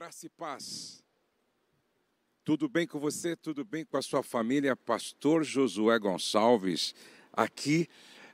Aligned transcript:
Graça 0.00 0.26
e 0.26 0.28
paz. 0.28 1.02
Tudo 2.44 2.68
bem 2.68 2.86
com 2.86 3.00
você? 3.00 3.34
Tudo 3.34 3.64
bem 3.64 3.84
com 3.84 3.96
a 3.96 4.00
sua 4.00 4.22
família? 4.22 4.76
Pastor 4.76 5.42
Josué 5.42 5.98
Gonçalves 5.98 6.94
aqui. 7.32 7.88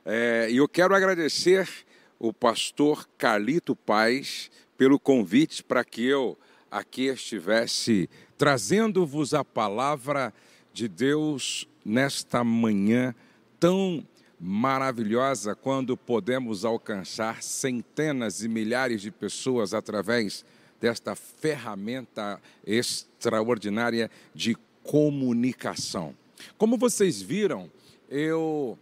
É, 0.05 0.47
e 0.47 0.57
eu 0.57 0.69
quero 0.69 0.93
agradecer 0.93 1.67
o 2.19 2.31
pastor 2.31 3.09
Carlito 3.17 3.75
Paz 3.75 4.51
pelo 4.77 4.99
convite 4.99 5.63
para 5.63 5.83
que 5.83 6.05
eu 6.05 6.37
aqui 6.69 7.07
estivesse 7.07 8.07
trazendo-vos 8.37 9.33
a 9.33 9.43
palavra 9.43 10.31
de 10.71 10.87
Deus 10.87 11.67
nesta 11.83 12.43
manhã 12.43 13.15
tão 13.59 14.07
maravilhosa, 14.39 15.55
quando 15.55 15.97
podemos 15.97 16.63
alcançar 16.63 17.41
centenas 17.41 18.43
e 18.43 18.47
milhares 18.47 19.01
de 19.01 19.09
pessoas 19.09 19.73
através 19.73 20.45
desta 20.85 21.15
ferramenta 21.15 22.39
extraordinária 22.63 24.11
de 24.35 24.55
comunicação. 24.83 26.15
Como 26.59 26.77
vocês 26.77 27.19
viram, 27.19 27.71
eu 28.07 28.77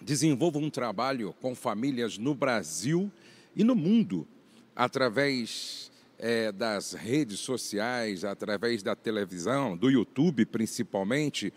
desenvolvo 0.00 0.58
um 0.58 0.68
trabalho 0.68 1.32
com 1.40 1.54
famílias 1.54 2.18
no 2.18 2.34
Brasil 2.34 3.12
e 3.54 3.62
no 3.62 3.76
mundo, 3.76 4.26
através 4.74 5.92
é, 6.18 6.50
das 6.50 6.94
redes 6.94 7.38
sociais, 7.38 8.24
através 8.24 8.82
da 8.82 8.96
televisão, 8.96 9.76
do 9.76 9.88
YouTube 9.88 10.44
principalmente. 10.46 11.52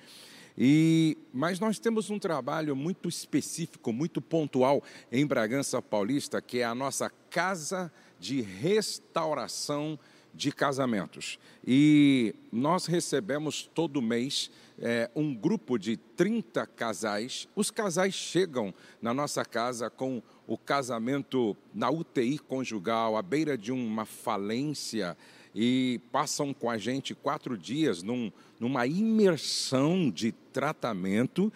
E, 0.56 1.18
mas 1.34 1.60
nós 1.60 1.80
temos 1.80 2.12
um 2.12 2.20
trabalho 2.20 2.76
muito 2.76 3.10
específico, 3.10 3.92
muito 3.92 4.22
pontual 4.22 4.84
em 5.12 5.26
Bragança 5.26 5.82
Paulista, 5.82 6.40
que 6.44 6.60
é 6.60 6.64
a 6.64 6.76
nossa 6.76 7.12
Casa 7.32 7.92
de 8.20 8.42
Restauração 8.42 10.00
de 10.34 10.52
Casamentos. 10.52 11.40
E 11.66 12.36
nós 12.52 12.86
recebemos 12.86 13.70
todo 13.74 14.02
mês 14.02 14.52
é, 14.80 15.10
um 15.16 15.34
grupo 15.34 15.78
de 15.78 15.98
30 15.98 16.66
casais. 16.68 17.48
Os 17.56 17.72
casais 17.72 18.14
chegam 18.14 18.74
na 19.02 19.14
nossa 19.14 19.44
casa 19.44 19.90
com 19.90 20.22
o 20.46 20.58
casamento 20.58 21.58
na 21.74 21.90
UTI 21.90 22.38
conjugal, 22.38 23.18
à 23.18 23.22
beira 23.22 23.58
de 23.58 23.72
uma 23.72 24.06
falência, 24.06 25.18
e 25.54 26.00
passam 26.12 26.54
com 26.54 26.70
a 26.70 26.78
gente 26.78 27.16
quatro 27.16 27.58
dias 27.58 28.04
num, 28.04 28.32
numa 28.60 28.86
imersão 28.86 30.10
de 30.12 30.32
tratamento. 30.32 31.52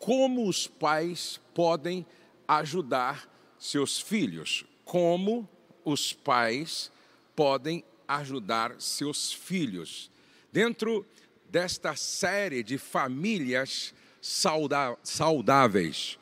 como 0.00 0.48
os 0.48 0.66
pais 0.66 1.38
podem 1.54 2.04
ajudar 2.48 3.30
seus 3.58 4.00
filhos. 4.00 4.64
Como 4.84 5.48
os 5.84 6.12
pais 6.12 6.90
podem 7.36 7.84
ajudar 8.08 8.74
seus 8.80 9.32
filhos. 9.32 10.10
Dentro 10.50 11.06
desta 11.48 11.94
série 11.94 12.62
de 12.62 12.78
famílias 12.78 13.94
saudáveis, 14.20 16.18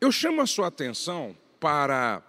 eu 0.00 0.10
chamo 0.10 0.42
a 0.42 0.46
sua 0.46 0.66
atenção 0.66 1.36
para 1.58 2.22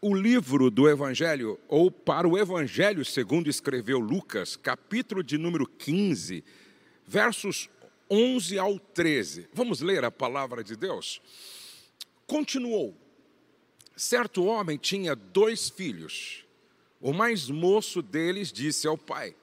o 0.00 0.14
livro 0.14 0.70
do 0.70 0.88
Evangelho, 0.88 1.58
ou 1.68 1.90
para 1.90 2.28
o 2.28 2.36
Evangelho 2.36 3.04
segundo 3.04 3.48
escreveu 3.48 3.98
Lucas, 3.98 4.56
capítulo 4.56 5.22
de 5.22 5.38
número 5.38 5.66
15, 5.66 6.44
versos 7.06 7.70
11 8.10 8.58
ao 8.58 8.78
13. 8.78 9.48
Vamos 9.52 9.80
ler 9.80 10.04
a 10.04 10.10
palavra 10.10 10.62
de 10.62 10.76
Deus? 10.76 11.20
Continuou. 12.26 12.96
Certo 13.96 14.44
homem 14.44 14.76
tinha 14.76 15.14
dois 15.14 15.68
filhos. 15.68 16.44
O 17.00 17.12
mais 17.12 17.48
moço 17.48 18.02
deles 18.02 18.52
disse 18.52 18.86
ao 18.86 18.98
pai: 18.98 19.34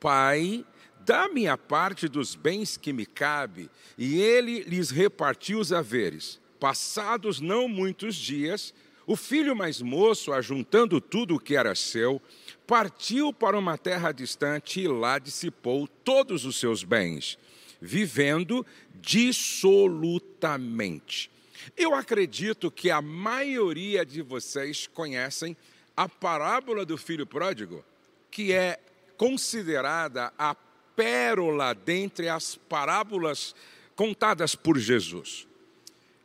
Pai, 0.00 0.64
dá-me 1.00 1.46
a 1.46 1.56
parte 1.56 2.08
dos 2.08 2.34
bens 2.34 2.76
que 2.76 2.92
me 2.92 3.06
cabe. 3.06 3.70
E 3.96 4.20
ele 4.20 4.60
lhes 4.62 4.90
repartiu 4.90 5.58
os 5.58 5.72
haveres. 5.72 6.40
Passados 6.58 7.40
não 7.40 7.68
muitos 7.68 8.16
dias, 8.16 8.72
o 9.06 9.16
filho 9.16 9.54
mais 9.54 9.82
moço, 9.82 10.32
ajuntando 10.32 11.00
tudo 11.00 11.34
o 11.34 11.40
que 11.40 11.56
era 11.56 11.74
seu, 11.74 12.22
partiu 12.66 13.32
para 13.32 13.58
uma 13.58 13.76
terra 13.76 14.12
distante 14.12 14.80
e 14.80 14.88
lá 14.88 15.18
dissipou 15.18 15.86
todos 15.86 16.46
os 16.46 16.56
seus 16.56 16.82
bens, 16.82 17.38
vivendo 17.80 18.64
dissolutamente. 19.00 21.30
Eu 21.76 21.94
acredito 21.94 22.70
que 22.70 22.90
a 22.90 23.00
maioria 23.00 24.04
de 24.04 24.20
vocês 24.22 24.86
conhecem 24.86 25.56
a 25.96 26.08
parábola 26.08 26.84
do 26.84 26.98
filho 26.98 27.26
pródigo, 27.26 27.84
que 28.30 28.52
é 28.52 28.78
considerada 29.16 30.32
a 30.38 30.54
pérola 30.96 31.74
dentre 31.74 32.28
as 32.28 32.56
parábolas 32.56 33.54
contadas 33.96 34.54
por 34.54 34.78
Jesus. 34.78 35.46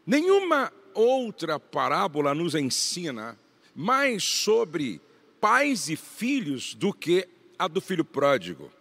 Nenhuma 0.05 0.73
outra 0.93 1.59
parábola 1.59 2.33
nos 2.33 2.55
ensina 2.55 3.37
mais 3.75 4.23
sobre 4.23 4.99
pais 5.39 5.89
e 5.89 5.95
filhos 5.95 6.73
do 6.73 6.91
que 6.91 7.27
a 7.57 7.67
do 7.67 7.79
filho 7.79 8.03
pródigo. 8.03 8.71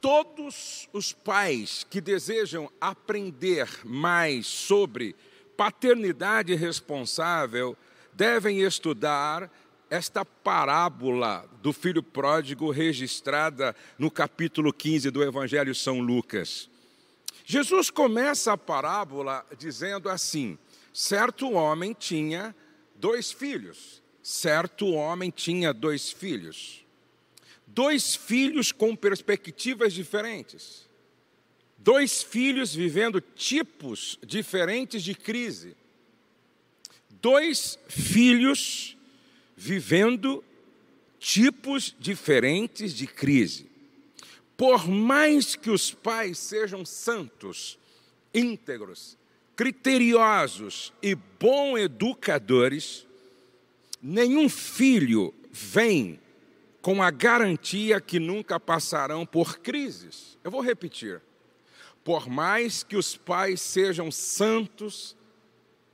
Todos 0.00 0.88
os 0.92 1.12
pais 1.12 1.84
que 1.88 2.00
desejam 2.00 2.70
aprender 2.80 3.68
mais 3.84 4.46
sobre 4.46 5.16
paternidade 5.56 6.54
responsável 6.54 7.76
devem 8.12 8.60
estudar 8.60 9.50
esta 9.90 10.24
parábola 10.24 11.48
do 11.62 11.72
filho 11.72 12.02
pródigo 12.02 12.70
registrada 12.70 13.74
no 13.98 14.10
capítulo 14.10 14.72
15 14.72 15.10
do 15.10 15.22
Evangelho 15.22 15.74
São 15.74 16.00
Lucas. 16.00 16.70
Jesus 17.44 17.90
começa 17.90 18.52
a 18.52 18.58
parábola 18.58 19.44
dizendo 19.58 20.08
assim: 20.08 20.58
certo 20.92 21.50
homem 21.52 21.92
tinha 21.98 22.54
dois 22.94 23.32
filhos. 23.32 24.02
Certo 24.22 24.88
homem 24.88 25.30
tinha 25.30 25.72
dois 25.72 26.12
filhos. 26.12 26.84
Dois 27.78 28.16
filhos 28.16 28.72
com 28.72 28.96
perspectivas 28.96 29.94
diferentes. 29.94 30.88
Dois 31.78 32.24
filhos 32.24 32.74
vivendo 32.74 33.20
tipos 33.20 34.18
diferentes 34.26 35.00
de 35.00 35.14
crise. 35.14 35.76
Dois 37.22 37.78
filhos 37.86 38.96
vivendo 39.56 40.42
tipos 41.20 41.94
diferentes 42.00 42.92
de 42.92 43.06
crise. 43.06 43.70
Por 44.56 44.88
mais 44.88 45.54
que 45.54 45.70
os 45.70 45.92
pais 45.92 46.36
sejam 46.36 46.84
santos, 46.84 47.78
íntegros, 48.34 49.16
criteriosos 49.54 50.92
e 51.00 51.14
bons 51.14 51.78
educadores, 51.78 53.06
nenhum 54.02 54.48
filho 54.48 55.32
vem 55.52 56.18
com 56.80 57.02
a 57.02 57.10
garantia 57.10 58.00
que 58.00 58.18
nunca 58.18 58.58
passarão 58.58 59.26
por 59.26 59.58
crises. 59.58 60.38
Eu 60.42 60.50
vou 60.50 60.60
repetir. 60.60 61.20
Por 62.04 62.28
mais 62.28 62.82
que 62.82 62.96
os 62.96 63.16
pais 63.16 63.60
sejam 63.60 64.10
santos, 64.10 65.16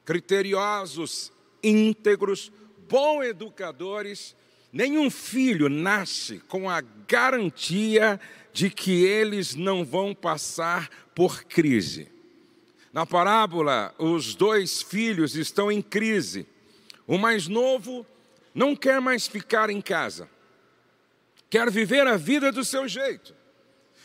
criteriosos, 0.05 1.33
íntegros, 1.63 2.53
bons 2.89 3.25
educadores, 3.25 4.37
nenhum 4.73 5.11
filho 5.11 5.69
nasce 5.69 6.39
com 6.41 6.69
a 6.69 6.81
garantia 7.09 8.21
de 8.53 8.71
que 8.71 9.05
eles 9.05 9.55
não 9.55 9.85
vão 9.85 10.15
passar 10.15 10.89
por 11.15 11.45
crise. 11.45 12.09
Na 12.93 13.05
parábola, 13.05 13.93
os 13.99 14.37
dois 14.37 14.81
filhos 14.81 15.35
estão 15.35 15.73
em 15.73 15.83
crise. 15.83 16.47
O 17.07 17.19
mais 17.19 17.49
novo 17.49 18.07
não 18.55 18.77
quer 18.77 19.01
mais 19.01 19.27
ficar 19.27 19.69
em 19.69 19.81
casa, 19.81 20.29
quer 21.55 21.71
viver 21.71 22.05
a 22.05 22.17
vida 22.17 22.51
do 22.51 22.65
seu 22.65 22.89
jeito. 22.89 23.33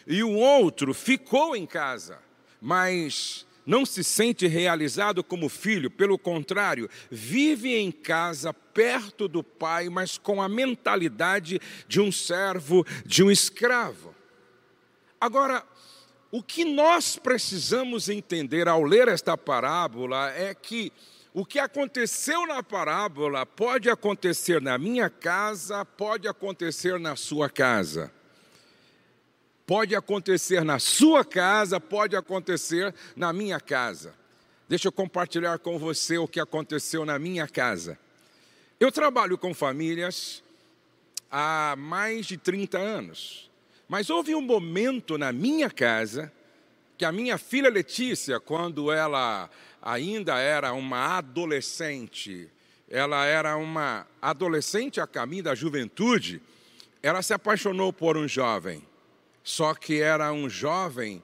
E 0.06 0.22
o 0.22 0.36
outro 0.36 0.94
ficou 0.94 1.56
em 1.56 1.66
casa, 1.66 2.20
mas 2.62 3.44
não 3.66 3.88
se 3.88 4.04
sente 4.04 4.46
realizado 4.46 5.24
como 5.24 5.50
filho, 5.50 5.90
pelo 5.90 6.20
contrário, 6.20 6.88
vive 7.10 7.76
em 7.76 7.92
casa 7.92 8.54
perto 8.54 9.28
do 9.28 9.44
pai, 9.44 9.90
mas 9.90 10.16
com 10.16 10.44
a 10.44 10.48
mentalidade 10.48 11.60
de 11.88 12.00
um 12.00 12.12
servo, 12.12 12.86
de 13.04 13.24
um 13.24 13.32
escravo. 13.32 14.14
Agora, 15.20 15.66
o 16.30 16.44
que 16.44 16.64
nós 16.64 17.18
precisamos 17.18 18.10
entender 18.10 18.68
ao 18.68 18.84
ler 18.84 19.08
esta 19.08 19.36
parábola 19.36 20.30
é 20.34 20.54
que 20.54 20.94
o 21.34 21.46
que 21.46 21.60
aconteceu 21.60 22.48
na 22.48 22.64
parábola 22.64 23.46
pode 23.46 23.90
acontecer 23.90 24.62
na 24.62 24.78
minha 24.78 25.10
casa, 25.10 25.86
pode 25.86 26.28
acontecer 26.28 27.00
na 27.00 27.16
sua 27.16 27.50
casa. 27.50 28.12
Pode 29.66 29.96
acontecer 29.96 30.64
na 30.64 30.80
sua 30.80 31.24
casa, 31.24 31.80
pode 31.80 32.16
acontecer 32.16 32.94
na 33.16 33.32
minha 33.32 33.60
casa. 33.60 34.16
Deixa 34.68 34.88
eu 34.88 34.92
compartilhar 34.92 35.60
com 35.60 35.78
você 35.78 36.18
o 36.18 36.28
que 36.28 36.40
aconteceu 36.40 37.06
na 37.06 37.20
minha 37.20 37.48
casa. 37.48 37.98
Eu 38.80 38.92
trabalho 38.92 39.38
com 39.38 39.54
famílias 39.54 40.44
há 41.30 41.76
mais 41.78 42.26
de 42.26 42.38
30 42.38 42.80
anos, 42.80 43.52
mas 43.88 44.10
houve 44.10 44.34
um 44.34 44.42
momento 44.42 45.18
na 45.18 45.32
minha 45.32 45.70
casa 45.70 46.32
que 46.98 47.06
a 47.06 47.12
minha 47.12 47.38
filha 47.38 47.70
Letícia, 47.70 48.40
quando 48.40 48.92
ela 48.92 49.50
ainda 49.82 50.38
era 50.40 50.74
uma 50.74 51.18
adolescente, 51.18 52.50
ela 52.90 53.26
era 53.26 53.58
uma 53.58 54.08
adolescente 54.22 55.00
a 55.00 55.08
caminho 55.08 55.44
da 55.44 55.56
juventude, 55.56 56.42
ela 57.02 57.22
se 57.22 57.34
apaixonou 57.34 57.94
por 57.94 58.18
um 58.18 58.28
jovem 58.28 58.84
só 59.50 59.74
que 59.74 60.00
era 60.00 60.32
um 60.32 60.48
jovem 60.48 61.24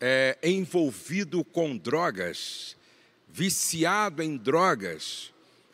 é, 0.00 0.38
envolvido 0.40 1.42
com 1.42 1.76
drogas, 1.76 2.76
viciado 3.28 4.22
em 4.22 4.36
drogas. 4.36 5.32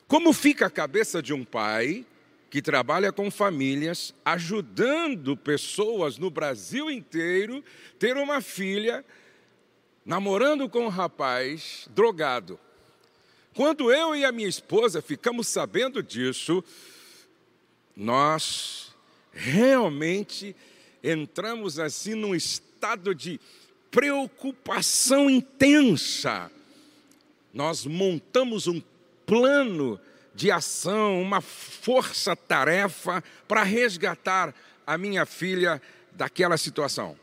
Como 0.08 0.32
fica 0.32 0.66
a 0.66 0.70
cabeça 0.70 1.22
de 1.22 1.34
um 1.34 1.44
pai 1.44 2.06
que 2.48 2.62
trabalha 2.62 3.12
com 3.12 3.30
famílias, 3.30 4.14
ajudando 4.24 5.36
pessoas 5.36 6.16
no 6.16 6.30
Brasil 6.30 6.90
inteiro 6.90 7.62
ter 7.98 8.16
uma 8.16 8.40
filha 8.40 9.04
namorando 10.04 10.68
com 10.68 10.86
um 10.86 10.88
rapaz 10.88 11.88
drogado? 11.90 12.58
Quando 13.54 13.92
eu 13.92 14.16
e 14.16 14.24
a 14.24 14.32
minha 14.32 14.48
esposa 14.48 15.00
ficamos 15.00 15.46
sabendo 15.46 16.02
disso, 16.02 16.62
nós 17.96 18.92
realmente 19.32 20.54
entramos 21.02 21.78
assim 21.78 22.14
num 22.14 22.34
estado 22.34 23.14
de 23.14 23.40
preocupação 23.90 25.30
intensa. 25.30 26.50
Nós 27.52 27.86
montamos 27.86 28.66
um 28.66 28.82
plano 29.24 30.00
de 30.34 30.50
ação, 30.50 31.22
uma 31.22 31.40
força-tarefa 31.40 33.22
para 33.46 33.62
resgatar 33.62 34.52
a 34.84 34.98
minha 34.98 35.24
filha 35.24 35.80
daquela 36.10 36.56
situação. 36.56 37.16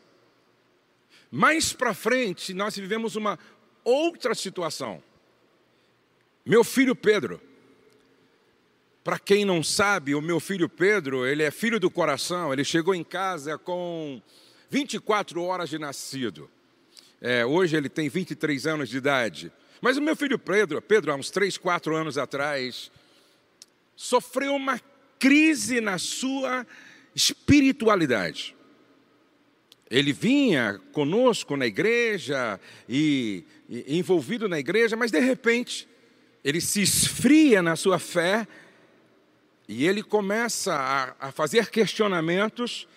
Mais 1.31 1.72
para 1.72 1.94
frente, 1.94 2.54
nós 2.54 2.75
vivemos 2.75 3.16
uma 3.16 3.39
outra 3.86 4.36
situação. 4.36 5.01
Meu 6.45 6.62
filho 6.63 6.94
Pedro, 6.94 7.42
para 9.04 9.18
quem 9.18 9.45
não 9.45 9.63
sabe, 9.63 10.13
o 10.13 10.22
meu 10.22 10.39
filho 10.39 10.68
Pedro, 10.68 11.25
ele 11.25 11.42
é 11.42 11.50
filho 11.50 11.80
do 11.80 11.89
coração, 11.89 12.51
ele 12.51 12.66
chegou 12.66 12.94
em 12.94 13.04
casa 13.04 13.57
com 13.57 14.22
24 14.69 15.42
horas 15.42 15.69
de 15.69 15.80
nascido. 15.80 16.50
É, 17.22 17.45
hoje 17.45 17.78
ele 17.78 17.88
tem 17.88 18.10
23 18.10 18.68
anos 18.68 18.89
de 18.89 18.98
idade. 18.98 19.51
Mas 19.80 19.98
o 19.98 20.01
meu 20.01 20.16
filho 20.16 20.38
Pedro, 20.38 20.81
Pedro, 20.81 21.12
há 21.12 21.16
uns 21.16 21.31
3, 21.31 21.57
4 21.57 21.95
anos 21.95 22.18
atrás, 22.18 22.92
sofreu 23.95 24.56
uma 24.56 24.80
crise 25.18 25.80
na 25.80 25.98
sua 25.98 26.66
espiritualidade. 27.16 28.56
Ele 29.92 30.14
vinha 30.14 30.80
conosco 30.94 31.58
na 31.58 31.68
igreja 31.68 32.58
e, 32.88 33.44
e 33.70 33.98
envolvido 34.00 34.48
na 34.48 34.58
igreja, 34.58 34.96
mas 34.96 35.12
de 35.12 35.20
repente 35.20 35.86
ele 36.44 36.62
se 36.62 36.82
esfria 36.82 37.62
na 37.62 37.76
sua 37.76 38.00
fé 38.00 38.48
e 39.68 39.86
ele 39.86 40.02
começa 40.02 40.74
a, 40.74 41.28
a 41.28 41.32
fazer 41.32 41.70
questionamentos, 41.70 42.88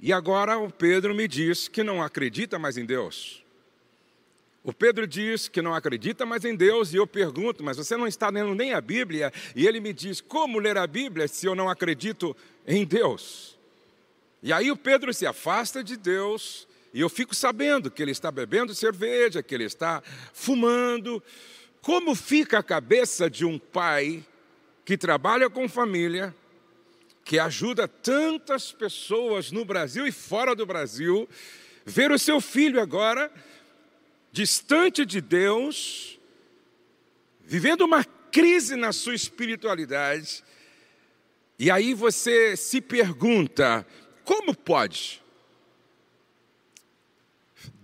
e 0.00 0.12
agora 0.12 0.58
o 0.58 0.70
Pedro 0.70 1.14
me 1.14 1.26
diz 1.26 1.66
que 1.66 1.82
não 1.82 2.02
acredita 2.02 2.58
mais 2.58 2.76
em 2.76 2.84
Deus. 2.84 3.44
O 4.62 4.72
Pedro 4.72 5.06
diz 5.06 5.48
que 5.48 5.62
não 5.62 5.74
acredita 5.74 6.24
mais 6.24 6.44
em 6.44 6.54
Deus, 6.54 6.92
e 6.92 6.96
eu 6.96 7.06
pergunto, 7.06 7.64
mas 7.64 7.76
você 7.76 7.96
não 7.96 8.06
está 8.06 8.28
lendo 8.28 8.54
nem 8.54 8.74
a 8.74 8.80
Bíblia? 8.80 9.32
E 9.56 9.66
ele 9.66 9.80
me 9.80 9.92
diz: 9.92 10.20
como 10.20 10.58
ler 10.58 10.76
a 10.76 10.86
Bíblia 10.86 11.26
se 11.26 11.46
eu 11.46 11.54
não 11.54 11.68
acredito 11.68 12.36
em 12.66 12.84
Deus? 12.84 13.57
E 14.42 14.52
aí 14.52 14.70
o 14.70 14.76
Pedro 14.76 15.12
se 15.12 15.26
afasta 15.26 15.82
de 15.82 15.96
Deus, 15.96 16.68
e 16.94 17.00
eu 17.00 17.08
fico 17.08 17.34
sabendo 17.34 17.90
que 17.90 18.02
ele 18.02 18.12
está 18.12 18.30
bebendo 18.30 18.74
cerveja, 18.74 19.42
que 19.42 19.54
ele 19.54 19.64
está 19.64 20.02
fumando. 20.32 21.22
Como 21.82 22.14
fica 22.14 22.58
a 22.58 22.62
cabeça 22.62 23.28
de 23.28 23.44
um 23.44 23.58
pai 23.58 24.24
que 24.84 24.96
trabalha 24.96 25.50
com 25.50 25.68
família, 25.68 26.34
que 27.24 27.38
ajuda 27.38 27.86
tantas 27.86 28.72
pessoas 28.72 29.52
no 29.52 29.64
Brasil 29.64 30.06
e 30.06 30.12
fora 30.12 30.54
do 30.54 30.64
Brasil, 30.64 31.28
ver 31.84 32.10
o 32.10 32.18
seu 32.18 32.40
filho 32.40 32.80
agora 32.80 33.30
distante 34.32 35.04
de 35.04 35.20
Deus, 35.20 36.18
vivendo 37.44 37.82
uma 37.82 38.04
crise 38.30 38.76
na 38.76 38.92
sua 38.92 39.14
espiritualidade, 39.14 40.44
e 41.58 41.70
aí 41.70 41.92
você 41.92 42.56
se 42.56 42.80
pergunta: 42.80 43.86
como 44.28 44.54
pode? 44.54 45.22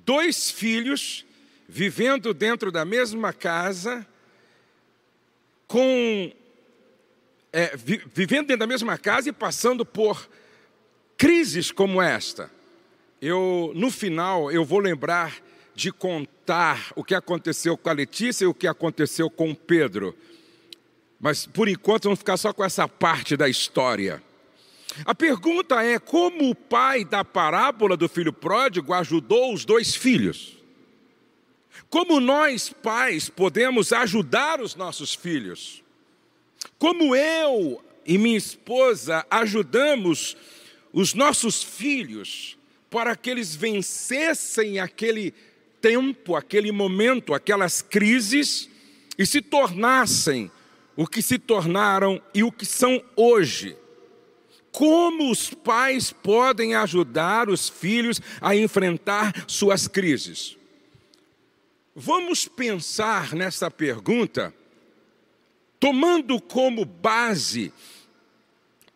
Dois 0.05 0.51
filhos 0.51 1.25
vivendo 1.67 2.35
dentro 2.35 2.71
da 2.71 2.85
mesma 2.85 3.33
casa, 3.33 4.07
com 5.67 6.31
é, 7.51 7.75
vivendo 7.75 8.49
dentro 8.49 8.59
da 8.59 8.67
mesma 8.67 8.99
casa 8.99 9.31
e 9.31 9.33
passando 9.33 9.87
por 9.87 10.29
crises 11.17 11.73
como 11.73 12.03
esta. 12.03 12.51
Eu, 13.23 13.73
no 13.75 13.91
final, 13.91 14.53
eu 14.53 14.67
vou 14.67 14.81
lembrar 14.81 15.43
de 15.75 15.91
contar 15.91 16.93
o 16.95 17.03
que 17.03 17.15
aconteceu 17.15 17.75
com 17.75 17.89
a 17.89 17.95
Letícia 17.95 18.45
e 18.45 18.49
o 18.49 18.53
que 18.53 18.67
aconteceu 18.67 19.31
com 19.31 19.55
Pedro. 19.55 20.15
Mas 21.19 21.47
por 21.47 21.71
enquanto 21.71 22.05
vamos 22.05 22.19
ficar 22.19 22.37
só 22.37 22.53
com 22.53 22.63
essa 22.63 22.87
parte 22.87 23.35
da 23.35 23.49
história. 23.49 24.23
A 25.05 25.15
pergunta 25.15 25.83
é: 25.83 25.99
como 25.99 26.51
o 26.51 26.55
pai 26.55 27.05
da 27.05 27.25
parábola 27.25 27.97
do 27.97 28.09
filho 28.09 28.33
pródigo 28.33 28.93
ajudou 28.93 29.53
os 29.53 29.65
dois 29.65 29.95
filhos? 29.95 30.59
Como 31.91 32.21
nós, 32.21 32.71
pais, 32.71 33.29
podemos 33.29 33.93
ajudar 33.93 34.61
os 34.61 34.75
nossos 34.75 35.15
filhos? 35.15 35.83
Como 36.79 37.15
eu 37.15 37.83
e 38.07 38.19
minha 38.19 38.37
esposa 38.37 39.27
ajudamos 39.31 40.37
os 40.93 41.15
nossos 41.15 41.63
filhos 41.63 42.57
para 42.91 43.17
que 43.17 43.31
eles 43.31 43.55
vencessem 43.55 44.79
aquele 44.79 45.35
tempo, 45.81 46.37
aquele 46.37 46.71
momento, 46.71 47.35
aquelas 47.35 47.83
crises 47.83 48.69
e 49.19 49.27
se 49.27 49.41
tornassem 49.41 50.51
o 50.97 51.07
que 51.07 51.21
se 51.21 51.39
tornaram 51.39 52.23
e 52.33 52.45
o 52.45 52.53
que 52.53 52.65
são 52.65 53.03
hoje. 53.17 53.77
Como 54.75 55.31
os 55.31 55.51
pais 55.51 56.13
podem 56.13 56.75
ajudar 56.75 57.49
os 57.49 57.69
filhos 57.69 58.21
a 58.41 58.57
enfrentar 58.57 59.45
suas 59.47 59.87
crises? 59.87 60.57
Vamos 61.95 62.49
pensar 62.49 63.35
nessa 63.35 63.71
pergunta 63.71 64.53
tomando 65.79 66.41
como 66.41 66.85
base 66.85 67.73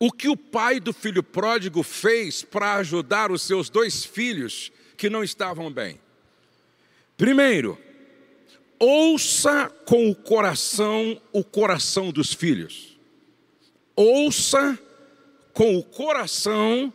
o 0.00 0.11
que 0.11 0.28
o 0.28 0.37
pai 0.37 0.80
do 0.80 0.92
filho 0.92 1.23
pródigo 1.23 1.85
fez 1.85 2.42
para 2.42 2.75
ajudar 2.75 3.30
os 3.30 3.42
seus 3.42 3.70
dois 3.70 4.04
filhos 4.04 4.73
que 4.97 5.08
não 5.08 5.23
estavam 5.23 5.70
bem. 5.70 6.00
Primeiro, 7.16 7.78
ouça 8.80 9.70
com 9.87 10.11
o 10.11 10.14
coração 10.16 11.23
o 11.32 11.44
coração 11.44 12.11
dos 12.11 12.32
filhos. 12.32 12.99
Ouça 13.94 14.76
com 15.52 15.76
o 15.76 15.83
coração 15.83 16.93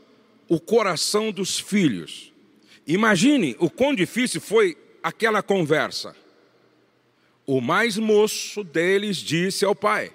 o 0.48 0.60
coração 0.60 1.32
dos 1.32 1.60
filhos. 1.60 2.32
Imagine 2.86 3.56
o 3.60 3.70
quão 3.70 3.96
difícil 3.96 4.42
foi 4.42 4.78
aquela 5.02 5.42
conversa. 5.42 6.16
O 7.46 7.60
mais 7.60 7.98
moço 7.98 8.64
deles 8.64 9.18
disse 9.18 9.66
ao 9.66 9.76
pai: 9.76 10.12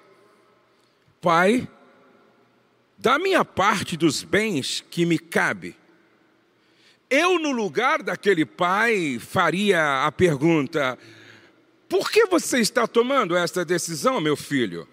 Pai, 1.20 1.68
da 2.96 3.18
minha 3.18 3.44
parte 3.44 3.96
dos 3.96 4.22
bens 4.22 4.84
que 4.90 5.04
me 5.04 5.18
cabe, 5.18 5.76
Eu, 7.10 7.38
no 7.38 7.52
lugar 7.52 8.02
daquele 8.02 8.44
pai, 8.44 9.18
faria 9.18 10.04
a 10.06 10.12
pergunta: 10.12 10.98
por 11.88 12.10
que 12.10 12.26
você 12.26 12.60
está 12.60 12.86
tomando 12.86 13.34
esta 13.34 13.64
decisão, 13.64 14.20
meu 14.20 14.36
filho? 14.36 14.86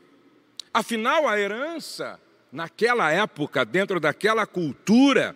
Afinal, 0.73 1.27
a 1.27 1.39
herança, 1.39 2.19
naquela 2.55 3.11
época, 3.11 3.65
dentro 3.65 3.99
daquela 3.99 4.47
cultura, 4.47 5.35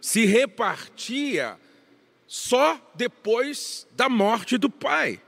se 0.00 0.24
repartia 0.24 1.58
só 2.26 2.80
depois 2.94 3.86
da 3.92 4.08
morte 4.08 4.56
do 4.56 4.70
pai. 4.70 5.20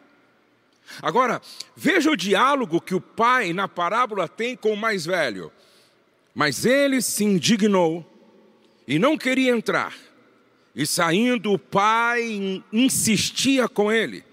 Agora, 1.03 1.43
veja 1.77 2.11
o 2.11 2.17
diálogo 2.17 2.81
que 2.81 2.95
o 2.95 3.01
pai 3.01 3.53
na 3.53 3.67
parábola 3.67 4.29
tem 4.29 4.57
com 4.57 4.73
o 4.73 4.77
mais 4.77 5.05
velho. 5.05 5.53
Mas 6.35 6.65
ele 6.65 7.03
se 7.03 7.25
indignou 7.25 8.05
e 8.87 8.99
não 8.99 9.19
queria 9.19 9.51
entrar. 9.51 9.95
E 10.75 10.87
saindo, 10.87 11.53
o 11.53 11.59
pai 11.59 12.63
insistia 12.73 13.69
com 13.69 13.91
ele. 13.91 14.25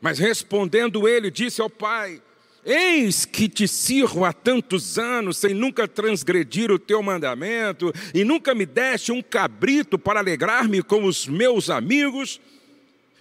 Mas 0.00 0.18
respondendo 0.18 1.08
ele, 1.08 1.30
disse 1.30 1.60
ao 1.60 1.70
pai: 1.70 2.22
Eis 2.68 3.24
que 3.24 3.48
te 3.48 3.68
sirvo 3.68 4.24
há 4.24 4.32
tantos 4.32 4.98
anos, 4.98 5.36
sem 5.36 5.54
nunca 5.54 5.86
transgredir 5.86 6.68
o 6.72 6.80
teu 6.80 7.00
mandamento, 7.00 7.92
e 8.12 8.24
nunca 8.24 8.56
me 8.56 8.66
deste 8.66 9.12
um 9.12 9.22
cabrito 9.22 9.96
para 9.96 10.18
alegrar-me 10.18 10.82
com 10.82 11.04
os 11.04 11.28
meus 11.28 11.70
amigos. 11.70 12.40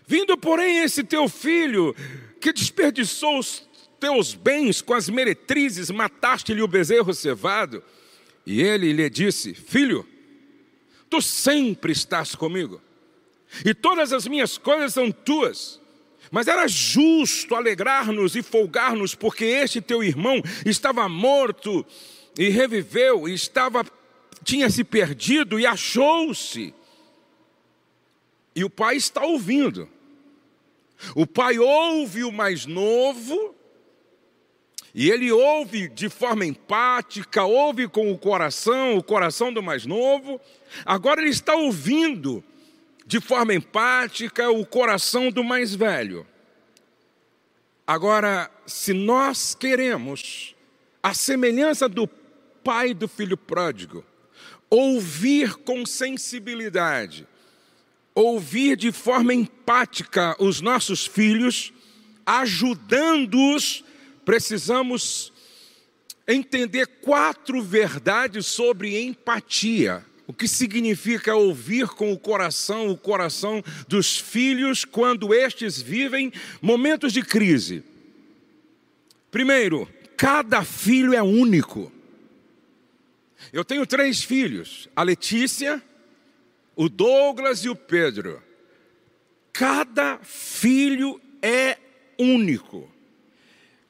Vindo, 0.08 0.36
porém, 0.36 0.80
esse 0.80 1.04
teu 1.04 1.30
filho, 1.30 1.96
que 2.42 2.52
desperdiçou 2.52 3.38
os 3.38 3.70
teus 4.00 4.34
bens 4.34 4.82
com 4.82 4.96
as 4.96 5.08
meretrizes, 5.10 5.92
mataste-lhe 5.92 6.64
o 6.64 6.68
bezerro 6.68 7.14
cevado. 7.14 7.84
E 8.48 8.64
ele 8.64 8.92
lhe 8.94 9.08
disse: 9.12 9.54
Filho, 9.54 10.08
tu 11.08 11.22
sempre 11.22 11.92
estás 11.92 12.34
comigo, 12.34 12.82
e 13.64 13.76
todas 13.76 14.12
as 14.12 14.26
minhas 14.26 14.58
coisas 14.58 14.96
são 14.96 15.12
tuas. 15.12 15.80
Mas 16.36 16.50
era 16.50 16.68
justo 16.68 17.56
alegrar-nos 17.56 18.36
e 18.36 18.44
folgar-nos, 18.44 19.16
porque 19.16 19.46
este 19.46 19.80
teu 19.80 20.04
irmão 20.04 20.42
estava 20.66 21.08
morto 21.08 21.86
e 22.38 22.50
reviveu, 22.50 23.26
e 23.26 23.34
estava 23.34 23.86
tinha 24.44 24.70
se 24.70 24.84
perdido 24.84 25.58
e 25.58 25.66
achou-se. 25.66 26.74
E 28.54 28.66
o 28.66 28.70
pai 28.70 28.98
está 28.98 29.24
ouvindo. 29.24 29.88
O 31.16 31.26
pai 31.26 31.58
ouve 31.58 32.26
o 32.26 32.34
mais 32.34 32.66
novo, 32.66 33.56
e 34.94 35.10
ele 35.10 35.32
ouve 35.32 35.88
de 35.88 36.10
forma 36.10 36.46
empática, 36.46 37.46
ouve 37.46 37.88
com 37.88 38.12
o 38.12 38.18
coração, 38.18 38.98
o 38.98 39.04
coração 39.04 39.54
do 39.54 39.64
mais 39.64 39.86
novo. 39.86 40.42
Agora 40.86 41.22
ele 41.22 41.30
está 41.30 41.56
ouvindo 41.56 42.44
de 43.06 43.20
forma 43.20 43.54
empática 43.54 44.50
o 44.50 44.66
coração 44.66 45.30
do 45.30 45.44
mais 45.44 45.76
velho. 45.76 46.26
Agora, 47.86 48.50
se 48.66 48.94
nós 48.94 49.54
queremos 49.54 50.56
a 51.04 51.14
semelhança 51.14 51.88
do 51.88 52.08
pai 52.64 52.96
do 52.96 53.08
filho 53.08 53.38
pródigo, 53.38 54.04
ouvir 54.70 55.54
com 55.58 55.86
sensibilidade, 55.86 57.28
ouvir 58.16 58.76
de 58.76 58.92
forma 58.92 59.34
empática 59.34 60.36
os 60.40 60.62
nossos 60.62 61.06
filhos, 61.06 61.72
ajudando-os, 62.26 63.84
precisamos 64.26 65.32
entender 66.28 66.88
quatro 66.88 67.62
verdades 67.62 68.48
sobre 68.48 69.00
empatia. 69.00 70.04
O 70.28 70.34
que 70.34 70.48
significa 70.48 71.36
ouvir 71.36 71.88
com 71.90 72.12
o 72.12 72.18
coração, 72.18 72.90
o 72.90 72.98
coração 72.98 73.64
dos 73.88 74.18
filhos, 74.18 74.84
quando 74.84 75.34
estes 75.34 75.80
vivem 75.80 76.32
momentos 76.62 77.14
de 77.14 77.22
crise? 77.22 77.84
Primeiro, 79.30 79.88
cada 80.18 80.64
filho 80.64 81.14
é 81.14 81.22
único. 81.22 81.92
Eu 83.54 83.64
tenho 83.64 83.86
três 83.86 84.24
filhos: 84.24 84.90
a 84.96 85.04
Letícia, 85.04 85.82
o 86.76 86.90
Douglas 86.90 87.60
e 87.60 87.70
o 87.70 87.76
Pedro. 87.76 88.42
Cada 89.54 90.18
filho 90.24 91.22
é 91.42 91.78
único. 92.18 92.90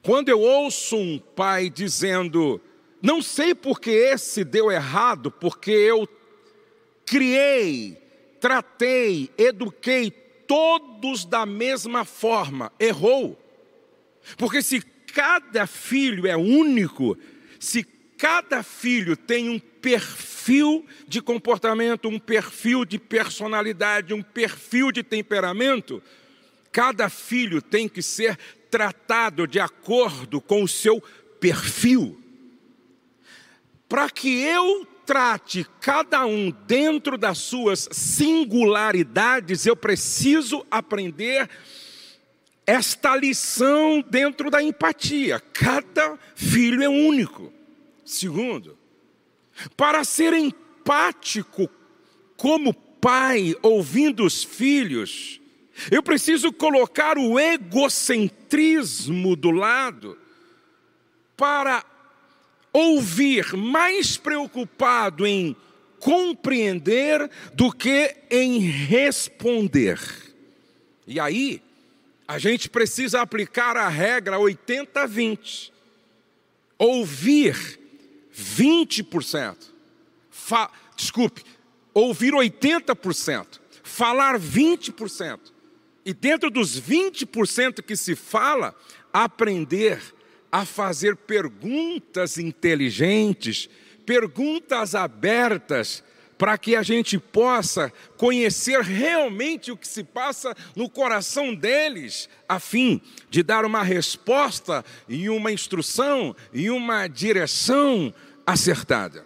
Quando 0.04 0.30
eu 0.30 0.39
ouço 0.39 0.96
um 0.96 1.18
pai 1.18 1.70
dizendo, 1.70 2.62
não 3.01 3.22
sei 3.22 3.56
porque 3.56 3.89
esse 3.89 4.44
deu 4.44 4.72
errado, 4.72 5.32
porque 5.32 5.72
eu 5.72 6.08
criei, 7.05 7.97
tratei, 8.39 9.29
eduquei 9.38 10.12
todos 10.12 11.25
da 11.25 11.45
mesma 11.45 12.05
forma, 12.05 12.71
errou. 12.79 13.39
Porque 14.38 14.62
se 14.62 14.81
cada 14.81 15.67
filho 15.67 16.27
é 16.27 16.35
único, 16.35 17.17
se 17.59 17.83
cada 18.17 18.63
filho 18.63 19.15
tem 19.15 19.50
um 19.50 19.59
perfil 19.59 20.85
de 21.07 21.21
comportamento, 21.21 22.07
um 22.07 22.19
perfil 22.19 22.85
de 22.85 22.97
personalidade, 22.97 24.13
um 24.13 24.21
perfil 24.21 24.91
de 24.91 25.03
temperamento, 25.03 26.01
cada 26.71 27.09
filho 27.09 27.62
tem 27.62 27.88
que 27.88 28.01
ser 28.01 28.38
tratado 28.69 29.47
de 29.47 29.59
acordo 29.59 30.41
com 30.41 30.63
o 30.63 30.67
seu 30.67 31.01
perfil. 31.39 32.19
Para 33.88 34.09
que 34.09 34.41
eu 34.41 34.88
trate 35.05 35.65
cada 35.79 36.25
um 36.25 36.51
dentro 36.65 37.17
das 37.17 37.38
suas 37.38 37.88
singularidades, 37.91 39.65
eu 39.65 39.75
preciso 39.75 40.65
aprender 40.69 41.50
esta 42.65 43.15
lição 43.15 44.03
dentro 44.09 44.50
da 44.50 44.62
empatia. 44.62 45.39
Cada 45.39 46.17
filho 46.35 46.81
é 46.81 46.89
único. 46.89 47.53
Segundo, 48.03 48.77
para 49.77 50.03
ser 50.03 50.33
empático 50.33 51.69
como 52.35 52.74
pai 52.74 53.55
ouvindo 53.62 54.25
os 54.25 54.43
filhos, 54.43 55.39
eu 55.91 56.01
preciso 56.01 56.51
colocar 56.51 57.17
o 57.17 57.39
egocentrismo 57.39 59.35
do 59.35 59.51
lado 59.51 60.17
para 61.35 61.83
ouvir, 62.75 63.55
mais 63.55 64.17
preocupado 64.17 65.25
em 65.25 65.55
compreender 65.98 67.32
do 67.53 67.72
que 67.72 68.13
em 68.29 68.60
responder. 68.60 69.98
E 71.08 71.17
aí, 71.17 71.62
a 72.27 72.38
gente 72.38 72.70
precisa 72.70 73.22
aplicar 73.22 73.77
a 73.77 73.88
regra 73.88 74.38
80-20. 74.38 75.72
Ouvir 76.77 77.79
20%. 78.36 79.55
Fa 80.29 80.70
desculpe, 80.98 81.46
ouvir 81.94 82.34
80%. 82.34 83.62
Falar 83.84 84.38
20%. 84.38 85.39
E 86.03 86.13
dentro 86.13 86.51
dos 86.51 86.77
20% 86.79 87.82
que 87.82 87.96
se 87.96 88.17
fala, 88.17 88.75
aprender 89.13 90.14
a 90.55 90.63
fazer 90.63 91.17
perguntas 91.17 92.38
inteligentes, 92.38 93.69
perguntas 94.05 94.95
abertas, 94.95 96.01
para 96.38 96.57
que 96.57 96.77
a 96.77 96.81
gente 96.81 97.19
possa 97.19 97.91
conhecer 98.15 98.79
realmente 98.79 99.69
o 99.69 99.75
que 99.75 99.85
se 99.85 100.01
passa 100.01 100.55
no 100.74 100.89
coração 100.89 101.53
deles, 101.53 102.29
a 102.47 102.57
fim 102.57 103.01
de 103.29 103.43
dar 103.43 103.65
uma 103.65 103.83
resposta 103.83 104.85
e 105.09 105.27
uma 105.27 105.51
instrução 105.51 106.33
e 106.53 106.69
uma 106.69 107.05
direção 107.09 108.13
acertada. 108.47 109.25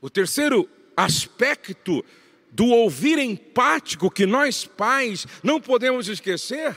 O 0.00 0.08
terceiro 0.08 0.70
aspecto 0.96 2.04
do 2.52 2.66
ouvir 2.66 3.18
empático 3.18 4.08
que 4.08 4.24
nós 4.24 4.64
pais 4.64 5.26
não 5.42 5.60
podemos 5.60 6.06
esquecer 6.06 6.76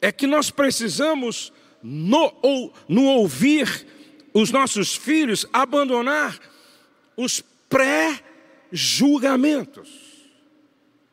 é 0.00 0.12
que 0.12 0.26
nós 0.26 0.50
precisamos, 0.50 1.52
no, 1.82 2.32
ou, 2.42 2.72
no 2.88 3.04
ouvir 3.04 3.86
os 4.32 4.50
nossos 4.50 4.94
filhos, 4.94 5.44
abandonar 5.52 6.38
os 7.16 7.42
pré-julgamentos. 7.68 9.90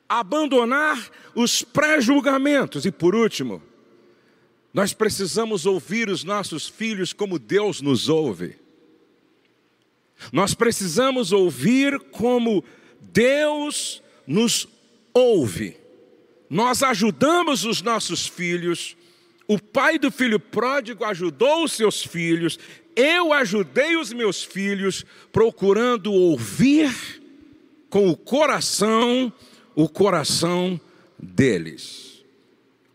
Abandonar 0.07 1.09
os 1.33 1.63
pré-julgamentos. 1.63 2.85
E 2.85 2.91
por 2.91 3.15
último, 3.15 3.59
nós 4.73 4.93
precisamos 4.93 5.65
ouvir 5.65 6.09
os 6.09 6.23
nossos 6.23 6.67
filhos 6.67 7.11
como 7.13 7.39
Deus 7.39 7.81
nos 7.81 8.07
ouve. 8.09 8.63
Nós 10.31 10.53
precisamos 10.53 11.31
ouvir 11.31 11.99
como 12.11 12.63
Deus 13.01 14.03
nos 14.27 14.67
ouve. 15.13 15.84
Nós 16.55 16.81
ajudamos 16.83 17.65
os 17.65 17.81
nossos 17.81 18.25
filhos. 18.25 18.95
O 19.45 19.59
pai 19.59 19.99
do 19.99 20.09
filho 20.09 20.39
pródigo 20.39 21.03
ajudou 21.03 21.65
os 21.65 21.73
seus 21.73 22.01
filhos. 22.01 22.57
Eu 22.95 23.33
ajudei 23.33 23.97
os 23.97 24.13
meus 24.13 24.41
filhos 24.41 25.05
procurando 25.33 26.13
ouvir 26.13 26.95
com 27.89 28.07
o 28.09 28.15
coração, 28.15 29.33
o 29.75 29.89
coração 29.89 30.79
deles. 31.19 32.23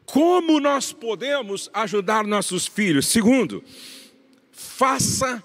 Como 0.06 0.58
nós 0.58 0.90
podemos 0.90 1.68
ajudar 1.74 2.24
nossos 2.26 2.66
filhos? 2.66 3.08
Segundo, 3.08 3.62
faça 4.50 5.44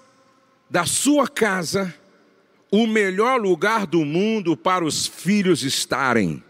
da 0.70 0.86
sua 0.86 1.28
casa 1.28 1.94
o 2.70 2.86
melhor 2.86 3.38
lugar 3.38 3.86
do 3.86 4.06
mundo 4.06 4.56
para 4.56 4.86
os 4.86 5.06
filhos 5.06 5.62
estarem. 5.62 6.42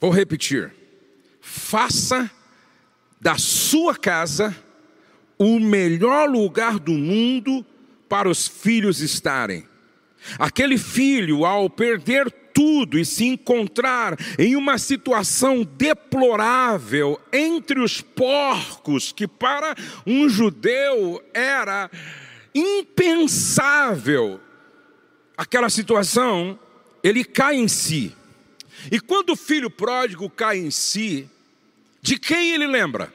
Vou 0.00 0.10
repetir. 0.10 0.72
Faça 1.40 2.30
da 3.20 3.36
sua 3.36 3.94
casa 3.94 4.56
o 5.38 5.58
melhor 5.58 6.28
lugar 6.28 6.78
do 6.78 6.92
mundo 6.92 7.64
para 8.08 8.28
os 8.28 8.48
filhos 8.48 9.00
estarem. 9.00 9.68
Aquele 10.38 10.76
filho, 10.76 11.44
ao 11.44 11.68
perder 11.70 12.30
tudo 12.52 12.98
e 12.98 13.04
se 13.04 13.24
encontrar 13.24 14.16
em 14.38 14.56
uma 14.56 14.76
situação 14.76 15.62
deplorável 15.62 17.18
entre 17.32 17.80
os 17.80 18.00
porcos, 18.00 19.12
que 19.12 19.26
para 19.26 19.74
um 20.06 20.28
judeu 20.28 21.22
era 21.32 21.90
impensável 22.54 24.40
aquela 25.36 25.70
situação, 25.70 26.58
ele 27.02 27.24
cai 27.24 27.56
em 27.56 27.66
si. 27.66 28.14
E 28.90 29.00
quando 29.00 29.30
o 29.30 29.36
filho 29.36 29.68
pródigo 29.68 30.30
cai 30.30 30.58
em 30.58 30.70
si, 30.70 31.28
de 32.00 32.18
quem 32.18 32.52
ele 32.52 32.66
lembra? 32.66 33.12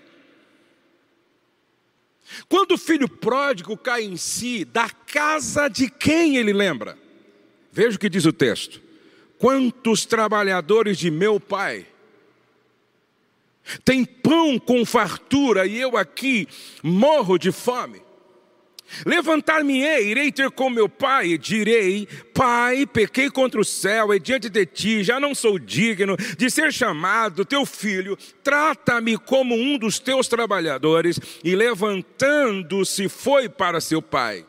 Quando 2.50 2.74
o 2.74 2.78
filho 2.78 3.08
pródigo 3.08 3.78
cai 3.78 4.04
em 4.04 4.18
si, 4.18 4.66
da 4.66 4.90
casa 4.90 5.68
de 5.68 5.90
quem 5.90 6.38
ele 6.38 6.52
lembra? 6.52 6.98
Veja 7.72 7.96
o 7.96 8.00
que 8.00 8.10
diz 8.10 8.26
o 8.26 8.34
texto: 8.34 8.82
Quantos 9.38 10.06
trabalhadores 10.06 10.98
de 10.98 11.10
meu 11.10 11.40
pai 11.40 11.88
têm 13.84 14.06
pão 14.06 14.60
com 14.60 14.86
fartura 14.86 15.66
e 15.66 15.80
eu 15.80 15.98
aqui 15.98 16.48
morro 16.84 17.38
de 17.38 17.52
fome? 17.52 18.05
Levantar-me-ei, 19.06 20.08
irei 20.10 20.32
ter 20.32 20.52
com 20.52 20.70
meu 20.70 20.88
pai, 20.88 21.28
e 21.28 21.38
direi: 21.38 22.08
Pai, 22.34 22.86
pequei 22.86 23.30
contra 23.30 23.60
o 23.60 23.66
céu 23.66 24.14
e 24.14 24.20
diante 24.20 24.50
de 24.50 24.66
ti, 24.66 25.04
já 25.04 25.20
não 25.20 25.34
sou 25.34 25.58
digno 25.58 26.16
de 26.38 26.50
ser 26.50 26.72
chamado 26.72 27.44
teu 27.44 27.66
filho, 27.66 28.18
trata-me 28.44 29.18
como 29.18 29.56
um 29.56 29.78
dos 29.78 30.00
teus 30.00 30.28
trabalhadores. 30.28 31.20
E 31.44 31.56
levantando-se, 31.56 33.10
foi 33.10 33.50
para 33.50 33.82
seu 33.82 34.02
pai. 34.02 34.46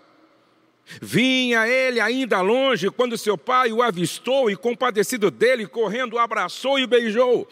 Vinha 1.00 1.66
ele 1.66 2.00
ainda 2.00 2.40
longe 2.40 2.90
quando 2.90 3.18
seu 3.18 3.36
pai 3.36 3.72
o 3.72 3.82
avistou 3.82 4.50
e, 4.50 4.56
compadecido 4.56 5.30
dele, 5.30 5.66
correndo, 5.66 6.18
abraçou 6.18 6.78
e 6.78 6.86
beijou. 6.86 7.48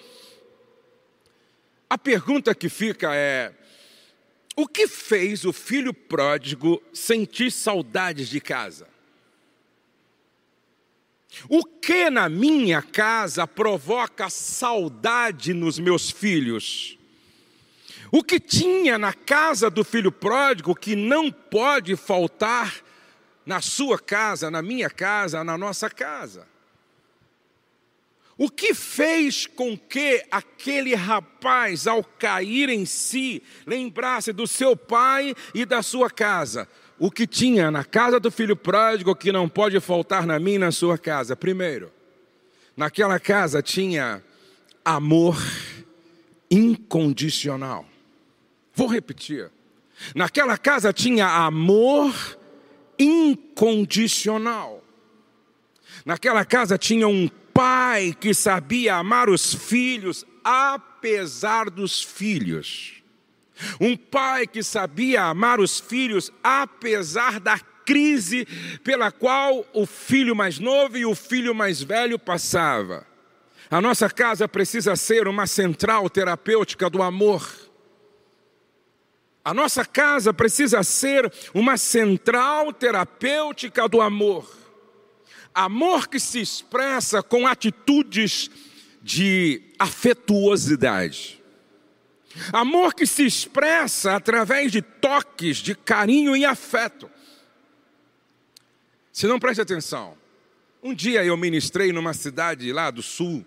A 1.91 1.99
pergunta 1.99 2.55
que 2.55 2.69
fica 2.69 3.15
é: 3.15 3.53
o 4.57 4.69
que 4.69 4.87
fez 4.87 5.45
o 5.45 5.53
filho 5.53 5.93
pródigo 5.93 6.83
sentir 6.93 7.51
saudades 7.51 8.29
de 8.29 8.41
casa? 8.41 8.87
O 11.49 11.65
que 11.65 12.09
na 12.11 12.29
minha 12.29 12.81
casa 12.81 13.47
provoca 13.47 14.31
saudade 14.31 15.53
nos 15.53 15.79
meus 15.79 16.11
filhos? 16.11 16.97
O 18.13 18.23
que 18.23 18.39
tinha 18.39 18.97
na 18.97 19.13
casa 19.13 19.69
do 19.69 19.83
filho 19.83 20.13
pródigo 20.13 20.75
que 20.75 20.95
não 20.95 21.33
pode 21.33 21.97
faltar 21.97 22.77
na 23.45 23.61
sua 23.61 23.99
casa, 23.99 24.51
na 24.51 24.63
minha 24.63 24.89
casa, 24.89 25.43
na 25.43 25.59
nossa 25.59 25.91
casa? 25.91 26.47
O 28.37 28.51
que 28.51 28.75
fez 28.75 29.47
com 29.47 29.77
que 29.77 30.25
aquele 30.31 30.95
rapaz, 30.95 31.87
ao 31.87 32.03
cair 32.03 32.69
em 32.69 32.85
si, 32.85 33.43
lembrasse 33.65 34.33
do 34.33 34.47
seu 34.47 34.77
pai 34.77 35.35
e 35.55 35.65
da 35.65 35.83
sua 35.83 36.11
casa? 36.11 36.69
O 36.99 37.11
que 37.11 37.27
tinha 37.27 37.71
na 37.71 37.85
casa 37.85 38.19
do 38.19 38.31
filho 38.31 38.57
pródigo 38.57 39.15
que 39.15 39.31
não 39.31 39.49
pode 39.49 39.79
faltar 39.79 40.27
na 40.27 40.39
minha 40.39 40.57
e 40.57 40.59
na 40.59 40.73
sua 40.73 40.99
casa? 40.99 41.37
Primeiro, 41.37 41.93
naquela 42.77 43.21
casa 43.21 43.63
tinha 43.63 44.23
amor 44.85 45.37
incondicional. 46.51 47.87
Vou 48.75 48.89
repetir. 48.89 49.51
Naquela 50.15 50.59
casa 50.59 50.93
tinha 50.93 51.27
amor 51.27 52.13
incondicional. 52.99 54.83
Naquela 56.05 56.45
casa 56.45 56.77
tinha 56.77 57.07
um 57.07 57.29
pai 57.55 58.15
que 58.19 58.35
sabia 58.35 58.97
amar 58.97 59.31
os 59.31 59.55
filhos 59.55 60.27
apesar 60.43 61.71
dos 61.71 62.03
filhos. 62.03 63.03
Um 63.81 63.97
pai 63.97 64.47
que 64.47 64.63
sabia 64.63 65.23
amar 65.23 65.61
os 65.61 65.79
filhos 65.79 66.33
apesar 66.43 67.39
da 67.39 67.59
crise 67.59 68.47
pela 68.83 69.13
qual 69.13 69.65
o 69.73 69.87
filho 69.87 70.35
mais 70.35 70.59
novo 70.59 70.99
e 70.99 71.07
o 71.07 71.15
filho 71.15 71.55
mais 71.55 71.81
velho 71.81 72.19
passava. 72.19 73.07
A 73.71 73.81
nossa 73.81 74.11
casa 74.11 74.49
precisa 74.49 74.97
ser 74.97 75.29
uma 75.29 75.47
central 75.47 76.11
terapêutica 76.11 76.91
do 76.91 77.03
amor. 77.03 77.49
A 79.45 79.55
nossa 79.55 79.85
casa 79.85 80.33
precisa 80.33 80.83
ser 80.83 81.31
uma 81.53 81.77
central 81.77 82.73
terapêutica 82.73 83.89
do 83.89 84.01
amor. 84.01 84.64
Amor 85.55 86.09
que 86.09 86.19
se 86.19 86.41
expressa 86.41 87.23
com 87.23 87.47
atitudes 87.47 88.51
de 89.01 89.63
afetuosidade. 89.79 91.41
Amor 92.53 92.95
que 92.95 93.07
se 93.07 93.25
expressa 93.25 94.17
através 94.17 94.73
de 94.73 94.83
toques 94.83 95.59
de 95.59 95.75
carinho 95.75 96.37
e 96.37 96.45
afeto. 96.45 97.09
Se 99.13 99.29
não 99.29 99.39
preste 99.39 99.61
atenção, 99.61 100.19
um 100.83 100.93
dia 100.93 101.25
eu 101.25 101.37
ministrei 101.37 101.93
numa 101.93 102.13
cidade 102.13 102.73
lá 102.73 102.91
do 102.91 103.03
sul 103.03 103.47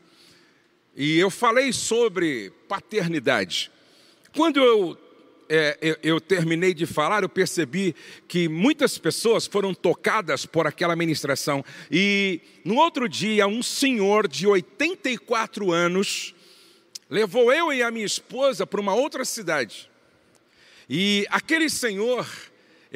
e 0.96 1.20
eu 1.20 1.30
falei 1.30 1.74
sobre 1.74 2.52
paternidade. 2.70 3.70
Quando 4.34 4.60
eu 4.60 4.98
é, 5.50 5.78
eu, 5.82 5.98
eu, 6.04 6.22
terminei 6.22 6.74
de 6.74 6.86
falar, 6.86 7.24
eu 7.24 7.30
percebi 7.30 7.96
que 8.28 8.48
muitas 8.48 8.98
pessoas 8.98 9.48
foram 9.48 9.74
tocadas 9.74 10.46
por 10.46 10.68
aquela 10.68 10.96
ministração. 10.96 11.64
E 11.92 12.42
no 12.64 12.76
outro 12.76 13.08
dia, 13.08 13.48
um 13.48 13.64
senhor 13.64 14.28
de 14.28 14.46
84 14.46 15.72
anos 15.72 16.36
levou 17.10 17.52
eu 17.52 17.72
e 17.72 17.82
a 17.82 17.92
minha 17.92 18.06
esposa 18.06 18.68
para 18.68 18.82
uma 18.82 18.94
outra 18.94 19.24
cidade. 19.24 19.90
E 20.90 21.26
aquele 21.30 21.70
senhor 21.70 22.28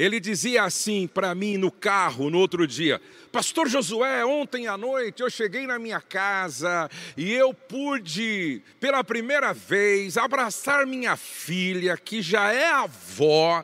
ele 0.01 0.19
dizia 0.19 0.63
assim 0.63 1.07
para 1.07 1.35
mim 1.35 1.57
no 1.57 1.71
carro 1.71 2.31
no 2.31 2.39
outro 2.39 2.65
dia: 2.65 2.99
Pastor 3.31 3.69
Josué, 3.69 4.25
ontem 4.25 4.65
à 4.65 4.75
noite 4.75 5.21
eu 5.21 5.29
cheguei 5.29 5.67
na 5.67 5.77
minha 5.77 6.01
casa 6.01 6.89
e 7.15 7.31
eu 7.31 7.53
pude, 7.53 8.63
pela 8.79 9.03
primeira 9.03 9.53
vez, 9.53 10.17
abraçar 10.17 10.87
minha 10.87 11.15
filha, 11.15 11.95
que 11.97 12.19
já 12.19 12.51
é 12.51 12.71
avó, 12.71 13.63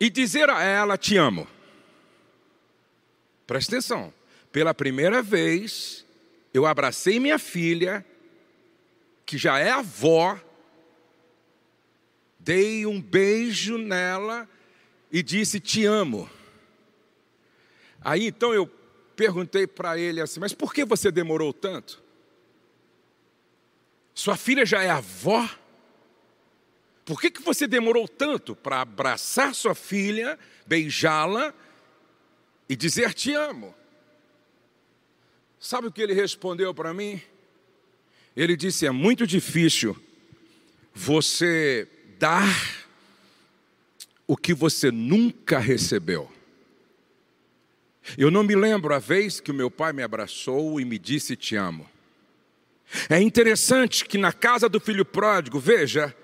e 0.00 0.08
dizer 0.08 0.48
a 0.48 0.62
ela: 0.62 0.96
Te 0.96 1.18
amo. 1.18 1.46
Preste 3.46 3.68
atenção, 3.74 4.14
pela 4.50 4.72
primeira 4.72 5.20
vez 5.22 6.02
eu 6.54 6.64
abracei 6.64 7.20
minha 7.20 7.38
filha, 7.38 8.02
que 9.26 9.36
já 9.36 9.58
é 9.58 9.70
avó, 9.70 10.40
dei 12.38 12.86
um 12.86 12.98
beijo 12.98 13.76
nela 13.76 14.48
e 15.10 15.22
disse: 15.22 15.60
Te 15.60 15.84
amo. 15.84 16.28
Aí 18.00 18.26
então 18.26 18.54
eu 18.54 18.66
perguntei 19.14 19.66
para 19.66 19.98
ele 19.98 20.20
assim: 20.20 20.40
Mas 20.40 20.52
por 20.52 20.72
que 20.72 20.84
você 20.84 21.10
demorou 21.10 21.52
tanto? 21.52 22.02
Sua 24.14 24.36
filha 24.36 24.64
já 24.64 24.82
é 24.82 24.90
avó? 24.90 25.48
Por 27.04 27.20
que, 27.20 27.30
que 27.30 27.42
você 27.42 27.68
demorou 27.68 28.08
tanto 28.08 28.56
para 28.56 28.80
abraçar 28.80 29.54
sua 29.54 29.76
filha, 29.76 30.36
beijá-la 30.66 31.54
e 32.68 32.74
dizer 32.74 33.14
te 33.14 33.32
amo? 33.32 33.72
Sabe 35.60 35.86
o 35.86 35.92
que 35.92 36.02
ele 36.02 36.14
respondeu 36.14 36.74
para 36.74 36.92
mim? 36.92 37.20
Ele 38.36 38.56
disse: 38.56 38.86
é 38.86 38.90
muito 38.90 39.26
difícil 39.26 39.96
você 40.94 41.88
dar 42.18 42.85
o 44.26 44.36
que 44.36 44.52
você 44.52 44.90
nunca 44.90 45.58
recebeu. 45.58 46.30
Eu 48.16 48.30
não 48.30 48.42
me 48.42 48.54
lembro 48.54 48.94
a 48.94 48.98
vez 48.98 49.40
que 49.40 49.50
o 49.50 49.54
meu 49.54 49.70
pai 49.70 49.92
me 49.92 50.02
abraçou 50.02 50.80
e 50.80 50.84
me 50.84 50.98
disse 50.98 51.36
te 51.36 51.56
amo. 51.56 51.88
É 53.08 53.20
interessante 53.20 54.04
que 54.04 54.16
na 54.16 54.32
casa 54.32 54.68
do 54.68 54.78
filho 54.78 55.04
pródigo, 55.04 55.58
veja, 55.58 56.14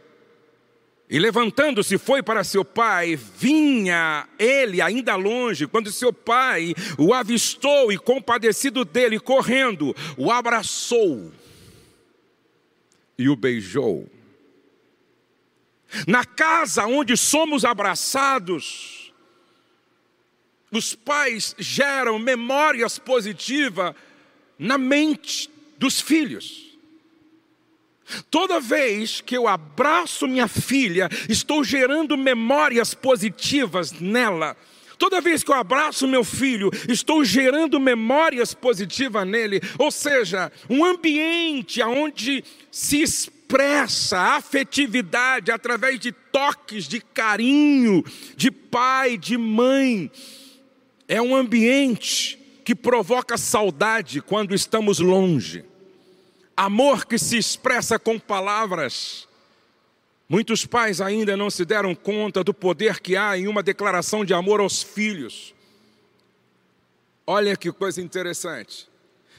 E 1.12 1.18
levantando-se 1.18 1.98
foi 1.98 2.22
para 2.22 2.42
seu 2.42 2.64
pai, 2.64 3.16
vinha 3.16 4.26
ele 4.38 4.80
ainda 4.80 5.14
longe, 5.14 5.66
quando 5.66 5.92
seu 5.92 6.10
pai 6.10 6.74
o 6.96 7.12
avistou 7.12 7.92
e 7.92 7.98
compadecido 7.98 8.82
dele, 8.82 9.20
correndo, 9.20 9.94
o 10.16 10.30
abraçou 10.30 11.30
e 13.18 13.28
o 13.28 13.36
beijou. 13.36 14.08
Na 16.06 16.24
casa 16.24 16.86
onde 16.86 17.16
somos 17.16 17.64
abraçados, 17.64 19.12
os 20.70 20.94
pais 20.94 21.54
geram 21.58 22.18
memórias 22.18 22.98
positivas 22.98 23.94
na 24.58 24.78
mente 24.78 25.50
dos 25.76 26.00
filhos. 26.00 26.72
Toda 28.30 28.60
vez 28.60 29.20
que 29.20 29.36
eu 29.36 29.46
abraço 29.46 30.26
minha 30.26 30.48
filha, 30.48 31.08
estou 31.28 31.62
gerando 31.62 32.16
memórias 32.16 32.94
positivas 32.94 33.92
nela. 33.92 34.56
Toda 34.98 35.20
vez 35.20 35.42
que 35.42 35.50
eu 35.50 35.56
abraço 35.56 36.06
meu 36.06 36.22
filho, 36.22 36.70
estou 36.88 37.24
gerando 37.24 37.80
memórias 37.80 38.54
positivas 38.54 39.26
nele. 39.26 39.60
Ou 39.78 39.90
seja, 39.90 40.52
um 40.70 40.84
ambiente 40.84 41.82
onde 41.82 42.44
se 42.70 43.02
expressa 43.52 44.18
afetividade 44.18 45.50
através 45.50 46.00
de 46.00 46.10
toques 46.10 46.88
de 46.88 47.00
carinho, 47.02 48.02
de 48.34 48.50
pai, 48.50 49.18
de 49.18 49.36
mãe. 49.36 50.10
É 51.06 51.20
um 51.20 51.36
ambiente 51.36 52.38
que 52.64 52.74
provoca 52.74 53.36
saudade 53.36 54.22
quando 54.22 54.54
estamos 54.54 55.00
longe. 55.00 55.66
Amor 56.56 57.04
que 57.04 57.18
se 57.18 57.36
expressa 57.36 57.98
com 57.98 58.18
palavras. 58.18 59.28
Muitos 60.26 60.64
pais 60.64 61.02
ainda 61.02 61.36
não 61.36 61.50
se 61.50 61.66
deram 61.66 61.94
conta 61.94 62.42
do 62.42 62.54
poder 62.54 63.00
que 63.00 63.16
há 63.16 63.36
em 63.36 63.48
uma 63.48 63.62
declaração 63.62 64.24
de 64.24 64.32
amor 64.32 64.60
aos 64.60 64.82
filhos. 64.82 65.54
Olha 67.26 67.54
que 67.54 67.70
coisa 67.70 68.00
interessante. 68.00 68.88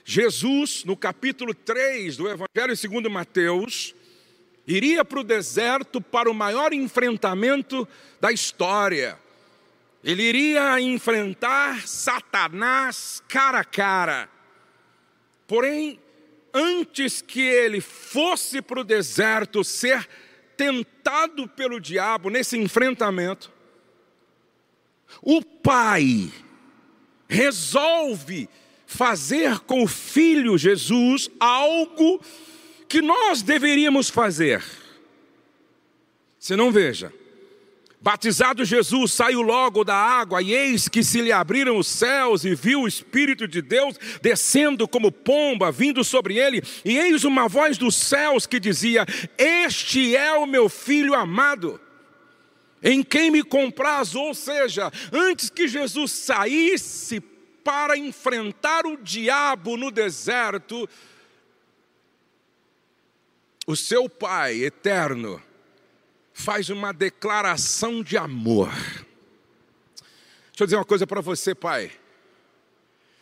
Jesus, 0.06 0.84
no 0.84 0.95
capítulo 0.95 1.54
3 1.54 2.17
do 2.17 2.28
Evangelho 2.28 2.78
segundo 2.78 3.10
Mateus, 3.10 3.95
iria 4.67 5.04
para 5.04 5.19
o 5.19 5.23
deserto 5.23 6.02
para 6.02 6.30
o 6.30 6.34
maior 6.34 6.73
enfrentamento 6.73 7.88
da 8.19 8.32
história. 8.32 9.19
Ele 10.04 10.23
iria 10.23 10.80
enfrentar 10.80 11.88
Satanás 11.88 13.21
cara 13.28 13.60
a 13.60 13.63
cara. 13.63 14.30
Porém, 15.47 15.99
antes 16.54 17.21
que 17.21 17.41
ele 17.41 17.82
fosse 17.82 18.62
para 18.62 18.82
o 18.82 18.84
deserto 18.84 19.63
ser 19.63 20.08
tentado 20.56 21.47
pelo 21.47 21.80
diabo 21.80 22.30
nesse 22.30 22.58
enfrentamento, 22.58 23.52
o 25.21 25.41
pai 25.41 26.32
resolve 27.28 28.49
fazer 28.86 29.60
com 29.62 29.84
o 29.84 29.88
filho 29.88 30.58
Jesus 30.58 31.30
algo 31.39 32.19
que 32.19 32.53
nós 33.01 33.41
deveríamos 33.41 34.10
fazer. 34.10 34.63
Se 36.39 36.56
não 36.56 36.71
veja, 36.71 37.13
Batizado 38.03 38.65
Jesus, 38.65 39.13
saiu 39.13 39.41
logo 39.41 39.86
da 39.86 39.95
água, 39.95 40.41
e 40.41 40.53
eis 40.53 40.89
que 40.89 41.01
se 41.01 41.21
lhe 41.21 41.32
abriram 41.32 41.77
os 41.77 41.88
céus, 41.88 42.43
e 42.43 42.53
viu 42.53 42.82
o 42.82 42.88
Espírito 42.88 43.47
de 43.47 43.62
Deus 43.62 43.97
descendo 44.21 44.86
como 44.89 45.10
pomba, 45.10 45.71
vindo 45.71 46.03
sobre 46.03 46.38
ele, 46.38 46.62
e 46.84 46.97
eis 46.97 47.23
uma 47.23 47.47
voz 47.47 47.77
dos 47.77 47.95
céus 47.95 48.45
que 48.45 48.60
dizia: 48.60 49.06
Este 49.38 50.17
é 50.17 50.34
o 50.34 50.45
meu 50.45 50.67
filho 50.67 51.13
amado, 51.13 51.79
em 52.84 53.01
quem 53.01 53.32
me 53.32 53.41
compraz. 53.41 54.13
Ou 54.15 54.36
seja, 54.36 54.91
antes 55.10 55.49
que 55.49 55.65
Jesus 55.65 56.12
saísse 56.12 57.21
para 57.63 57.97
enfrentar 57.97 58.86
o 58.86 58.97
diabo 58.97 59.77
no 59.77 59.89
deserto, 59.89 60.89
o 63.65 63.76
seu 63.76 64.10
Pai 64.10 64.63
eterno, 64.63 65.41
faz 66.34 66.69
uma 66.69 66.91
declaração 66.91 68.04
de 68.04 68.17
amor. 68.17 68.69
Deixa 70.54 70.62
eu 70.63 70.67
dizer 70.67 70.76
uma 70.78 70.86
coisa 70.86 71.08
para 71.08 71.21
você, 71.21 71.56
pai. 71.56 71.91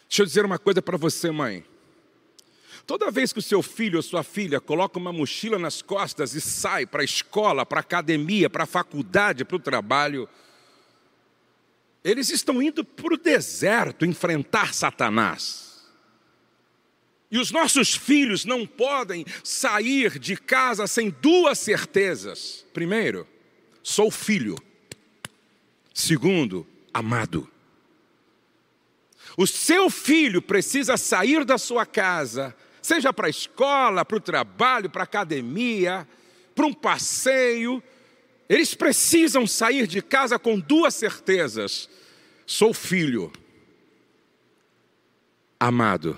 Deixa 0.07 0.23
eu 0.23 0.25
dizer 0.25 0.45
uma 0.45 0.59
coisa 0.59 0.81
para 0.81 0.97
você, 0.97 1.31
mãe. 1.31 1.63
Toda 2.85 3.11
vez 3.11 3.31
que 3.31 3.39
o 3.39 3.41
seu 3.41 3.61
filho 3.61 3.97
ou 3.97 4.03
sua 4.03 4.23
filha 4.23 4.59
coloca 4.59 4.99
uma 4.99 5.13
mochila 5.13 5.57
nas 5.57 5.81
costas 5.81 6.33
e 6.33 6.41
sai 6.41 6.85
para 6.85 7.01
a 7.01 7.05
escola, 7.05 7.65
para 7.65 7.79
a 7.79 7.81
academia, 7.81 8.49
para 8.49 8.63
a 8.63 8.67
faculdade, 8.67 9.45
para 9.45 9.55
o 9.55 9.59
trabalho, 9.59 10.27
eles 12.03 12.29
estão 12.29 12.61
indo 12.61 12.83
para 12.83 13.13
o 13.13 13.17
deserto 13.17 14.05
enfrentar 14.05 14.73
Satanás. 14.73 15.70
E 17.31 17.39
os 17.39 17.49
nossos 17.49 17.95
filhos 17.95 18.43
não 18.43 18.67
podem 18.67 19.25
sair 19.41 20.19
de 20.19 20.35
casa 20.35 20.85
sem 20.85 21.09
duas 21.09 21.57
certezas. 21.57 22.65
Primeiro, 22.73 23.25
sou 23.81 24.11
filho. 24.11 24.57
Segundo, 25.93 26.67
amado. 26.93 27.49
O 29.37 29.47
seu 29.47 29.89
filho 29.89 30.41
precisa 30.41 30.97
sair 30.97 31.45
da 31.45 31.57
sua 31.57 31.85
casa, 31.85 32.53
seja 32.81 33.13
para 33.13 33.27
a 33.27 33.29
escola, 33.29 34.03
para 34.03 34.17
o 34.17 34.21
trabalho, 34.21 34.89
para 34.89 35.03
a 35.03 35.05
academia, 35.05 36.05
para 36.53 36.65
um 36.65 36.73
passeio. 36.73 37.81
Eles 38.49 38.73
precisam 38.73 39.47
sair 39.47 39.87
de 39.87 40.01
casa 40.01 40.37
com 40.37 40.59
duas 40.59 40.95
certezas: 40.95 41.89
sou 42.45 42.73
filho, 42.73 43.31
amado. 45.57 46.17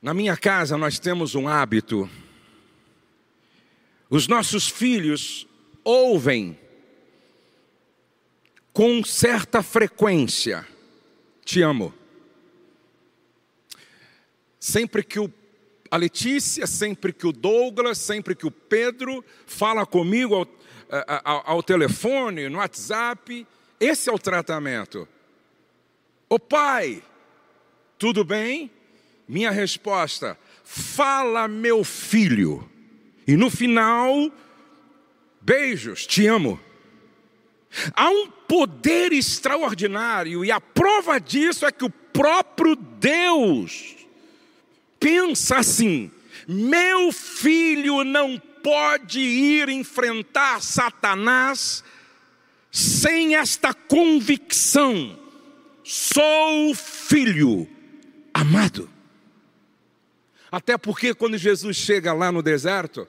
Na 0.00 0.12
minha 0.12 0.36
casa 0.36 0.76
nós 0.76 0.98
temos 0.98 1.34
um 1.34 1.48
hábito. 1.48 2.08
Os 4.08 4.28
nossos 4.28 4.68
filhos 4.68 5.46
ouvem 5.82 6.58
com 8.72 9.02
certa 9.02 9.62
frequência: 9.62 10.66
Te 11.44 11.62
amo. 11.62 11.94
Sempre 14.60 15.02
que 15.02 15.18
o, 15.18 15.32
a 15.90 15.96
Letícia, 15.96 16.66
sempre 16.66 17.12
que 17.12 17.26
o 17.26 17.32
Douglas, 17.32 17.98
sempre 17.98 18.34
que 18.34 18.46
o 18.46 18.50
Pedro 18.50 19.24
fala 19.46 19.86
comigo 19.86 20.34
ao, 20.34 20.46
ao, 21.24 21.50
ao 21.52 21.62
telefone, 21.62 22.48
no 22.48 22.58
WhatsApp, 22.58 23.46
esse 23.80 24.10
é 24.10 24.12
o 24.12 24.18
tratamento. 24.18 25.08
Ô 26.28 26.38
pai, 26.38 27.02
tudo 27.96 28.24
bem? 28.24 28.70
Minha 29.28 29.50
resposta: 29.50 30.38
fala, 30.64 31.48
meu 31.48 31.82
filho. 31.84 32.68
E 33.26 33.36
no 33.36 33.50
final, 33.50 34.30
beijos, 35.40 36.06
te 36.06 36.26
amo. 36.26 36.60
Há 37.94 38.08
um 38.08 38.30
poder 38.30 39.12
extraordinário, 39.12 40.44
e 40.44 40.50
a 40.50 40.60
prova 40.60 41.18
disso 41.18 41.66
é 41.66 41.72
que 41.72 41.84
o 41.84 41.90
próprio 41.90 42.76
Deus 42.76 43.96
pensa 45.00 45.58
assim: 45.58 46.10
meu 46.46 47.12
filho 47.12 48.04
não 48.04 48.40
pode 48.62 49.20
ir 49.20 49.68
enfrentar 49.68 50.62
Satanás 50.62 51.84
sem 52.70 53.34
esta 53.36 53.74
convicção: 53.74 55.18
sou 55.82 56.74
filho 56.74 57.68
amado. 58.32 58.95
Até 60.56 60.78
porque 60.78 61.12
quando 61.12 61.36
Jesus 61.36 61.76
chega 61.76 62.14
lá 62.14 62.32
no 62.32 62.42
deserto, 62.42 63.06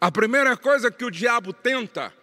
a 0.00 0.12
primeira 0.12 0.56
coisa 0.56 0.92
que 0.92 1.04
o 1.04 1.10
diabo 1.10 1.52
tenta 1.52 2.14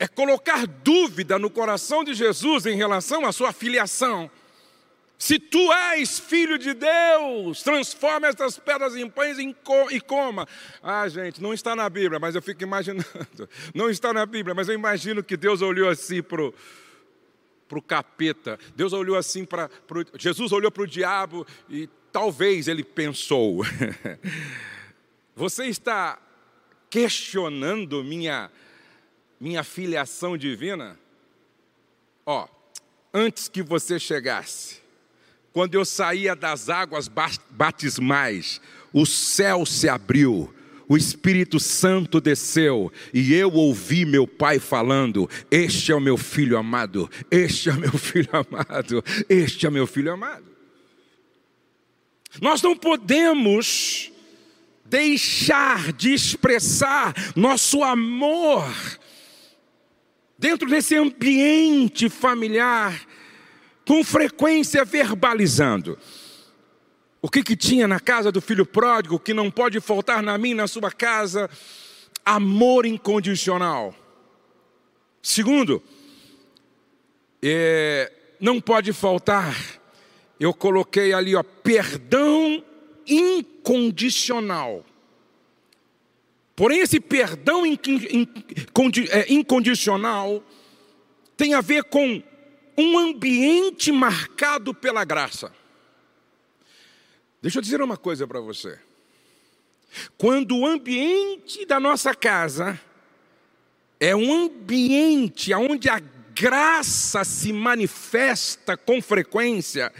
é 0.00 0.08
colocar 0.08 0.66
dúvida 0.66 1.38
no 1.38 1.48
coração 1.48 2.02
de 2.02 2.12
Jesus 2.12 2.66
em 2.66 2.74
relação 2.74 3.24
à 3.24 3.30
sua 3.30 3.52
filiação. 3.52 4.28
Se 5.16 5.38
tu 5.38 5.72
és 5.72 6.18
filho 6.18 6.58
de 6.58 6.74
Deus, 6.74 7.62
transforma 7.62 8.26
essas 8.26 8.58
pedras 8.58 8.96
em 8.96 9.08
pães 9.08 9.38
e 9.38 10.00
coma. 10.00 10.48
Ah, 10.82 11.08
gente, 11.08 11.40
não 11.40 11.54
está 11.54 11.76
na 11.76 11.88
Bíblia, 11.88 12.18
mas 12.18 12.34
eu 12.34 12.42
fico 12.42 12.64
imaginando. 12.64 13.06
Não 13.72 13.88
está 13.88 14.12
na 14.12 14.26
Bíblia, 14.26 14.56
mas 14.56 14.66
eu 14.66 14.74
imagino 14.74 15.22
que 15.22 15.36
Deus 15.36 15.62
olhou 15.62 15.88
assim 15.88 16.20
para 16.20 16.42
o 16.42 17.82
capeta. 17.82 18.58
Deus 18.74 18.92
olhou 18.92 19.16
assim 19.16 19.44
para. 19.44 19.70
Jesus 20.18 20.50
olhou 20.50 20.72
para 20.72 20.82
o 20.82 20.86
diabo 20.86 21.46
e 21.70 21.88
talvez 22.12 22.68
ele 22.68 22.82
pensou: 22.82 23.64
Você 25.34 25.66
está 25.66 26.18
questionando 26.90 28.02
minha, 28.02 28.50
minha 29.40 29.62
filiação 29.62 30.36
divina? 30.36 30.98
Ó, 32.26 32.48
antes 33.12 33.48
que 33.48 33.62
você 33.62 33.98
chegasse, 33.98 34.80
quando 35.52 35.74
eu 35.74 35.84
saía 35.84 36.36
das 36.36 36.68
águas 36.68 37.10
batismais, 37.50 38.60
o 38.92 39.06
céu 39.06 39.64
se 39.64 39.88
abriu, 39.88 40.54
o 40.88 40.96
Espírito 40.96 41.60
Santo 41.60 42.20
desceu 42.20 42.90
e 43.12 43.34
eu 43.34 43.52
ouvi 43.52 44.04
meu 44.04 44.26
pai 44.26 44.58
falando: 44.58 45.28
Este 45.50 45.92
é 45.92 45.94
o 45.94 46.00
meu 46.00 46.16
filho 46.16 46.56
amado, 46.56 47.10
este 47.30 47.68
é 47.68 47.72
o 47.72 47.78
meu 47.78 47.92
filho 47.98 48.30
amado, 48.32 49.04
este 49.28 49.66
é 49.66 49.68
o 49.68 49.72
meu 49.72 49.86
filho 49.86 50.12
amado. 50.12 50.47
Nós 52.40 52.62
não 52.62 52.76
podemos 52.76 54.12
deixar 54.84 55.92
de 55.92 56.12
expressar 56.14 57.14
nosso 57.36 57.82
amor 57.82 58.64
dentro 60.38 60.68
desse 60.68 60.96
ambiente 60.96 62.08
familiar, 62.08 63.06
com 63.86 64.04
frequência 64.04 64.84
verbalizando. 64.84 65.98
O 67.20 67.28
que, 67.28 67.42
que 67.42 67.56
tinha 67.56 67.88
na 67.88 67.98
casa 67.98 68.30
do 68.30 68.40
filho 68.40 68.64
pródigo 68.64 69.18
que 69.18 69.34
não 69.34 69.50
pode 69.50 69.80
faltar 69.80 70.22
na 70.22 70.38
minha, 70.38 70.54
na 70.54 70.68
sua 70.68 70.90
casa? 70.92 71.50
Amor 72.24 72.86
incondicional. 72.86 73.94
Segundo, 75.20 75.82
é, 77.42 78.12
não 78.38 78.60
pode 78.60 78.92
faltar, 78.92 79.77
eu 80.38 80.54
coloquei 80.54 81.12
ali, 81.12 81.34
ó, 81.34 81.42
perdão 81.42 82.62
incondicional. 83.06 84.84
Porém, 86.54 86.80
esse 86.80 87.00
perdão 87.00 87.64
é, 87.64 89.32
incondicional 89.32 90.42
tem 91.36 91.54
a 91.54 91.60
ver 91.60 91.84
com 91.84 92.22
um 92.76 92.98
ambiente 92.98 93.92
marcado 93.92 94.74
pela 94.74 95.04
graça. 95.04 95.52
Deixa 97.40 97.58
eu 97.58 97.62
dizer 97.62 97.80
uma 97.80 97.96
coisa 97.96 98.26
para 98.26 98.40
você. 98.40 98.78
Quando 100.16 100.56
o 100.56 100.66
ambiente 100.66 101.64
da 101.64 101.78
nossa 101.80 102.14
casa 102.14 102.80
é 104.00 104.14
um 104.14 104.46
ambiente 104.46 105.52
onde 105.54 105.88
a 105.88 106.00
graça 106.34 107.24
se 107.24 107.52
manifesta 107.52 108.76
com 108.76 109.02
frequência, 109.02 109.92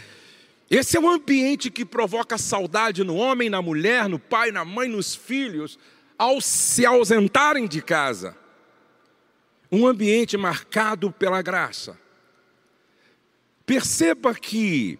esse 0.69 0.95
é 0.95 0.99
um 0.99 1.09
ambiente 1.09 1.71
que 1.71 1.83
provoca 1.83 2.37
saudade 2.37 3.03
no 3.03 3.15
homem, 3.15 3.49
na 3.49 3.61
mulher, 3.61 4.07
no 4.07 4.19
pai, 4.19 4.51
na 4.51 4.63
mãe, 4.63 4.87
nos 4.87 5.15
filhos, 5.15 5.79
ao 6.17 6.39
se 6.39 6.85
ausentarem 6.85 7.67
de 7.67 7.81
casa. 7.81 8.37
Um 9.71 9.87
ambiente 9.87 10.37
marcado 10.37 11.11
pela 11.11 11.41
graça. 11.41 11.99
Perceba 13.65 14.35
que 14.35 14.99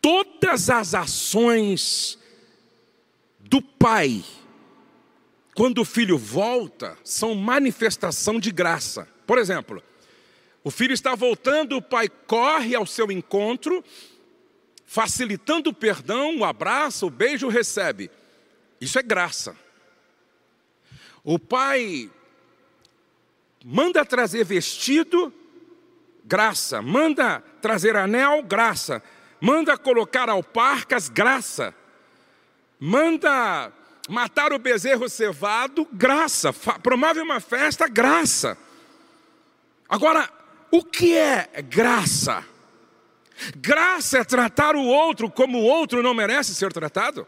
todas 0.00 0.70
as 0.70 0.94
ações 0.94 2.18
do 3.40 3.60
pai, 3.60 4.24
quando 5.54 5.78
o 5.78 5.84
filho 5.84 6.16
volta, 6.16 6.96
são 7.02 7.34
manifestação 7.34 8.38
de 8.38 8.52
graça. 8.52 9.08
Por 9.26 9.38
exemplo, 9.38 9.82
o 10.62 10.70
filho 10.70 10.92
está 10.92 11.14
voltando, 11.14 11.76
o 11.76 11.82
pai 11.82 12.08
corre 12.08 12.74
ao 12.74 12.86
seu 12.86 13.10
encontro, 13.10 13.82
facilitando 14.90 15.70
o 15.70 15.72
perdão, 15.72 16.40
o 16.40 16.44
abraço, 16.44 17.06
o 17.06 17.10
beijo 17.10 17.46
recebe. 17.46 18.10
Isso 18.80 18.98
é 18.98 19.02
graça. 19.04 19.56
O 21.22 21.38
pai 21.38 22.10
manda 23.64 24.04
trazer 24.04 24.44
vestido, 24.44 25.32
graça. 26.24 26.82
Manda 26.82 27.38
trazer 27.62 27.94
anel, 27.94 28.42
graça. 28.42 29.00
Manda 29.40 29.78
colocar 29.78 30.28
alparcas, 30.28 31.08
graça. 31.08 31.72
Manda 32.80 33.72
matar 34.08 34.52
o 34.52 34.58
bezerro 34.58 35.08
cevado, 35.08 35.86
graça. 35.92 36.52
Promove 36.82 37.20
uma 37.20 37.38
festa, 37.38 37.86
graça. 37.86 38.58
Agora, 39.88 40.28
o 40.68 40.82
que 40.82 41.16
é 41.16 41.62
graça? 41.62 42.44
Graça 43.56 44.18
é 44.18 44.24
tratar 44.24 44.76
o 44.76 44.84
outro 44.84 45.30
como 45.30 45.58
o 45.58 45.64
outro 45.64 46.02
não 46.02 46.14
merece 46.14 46.54
ser 46.54 46.72
tratado. 46.72 47.26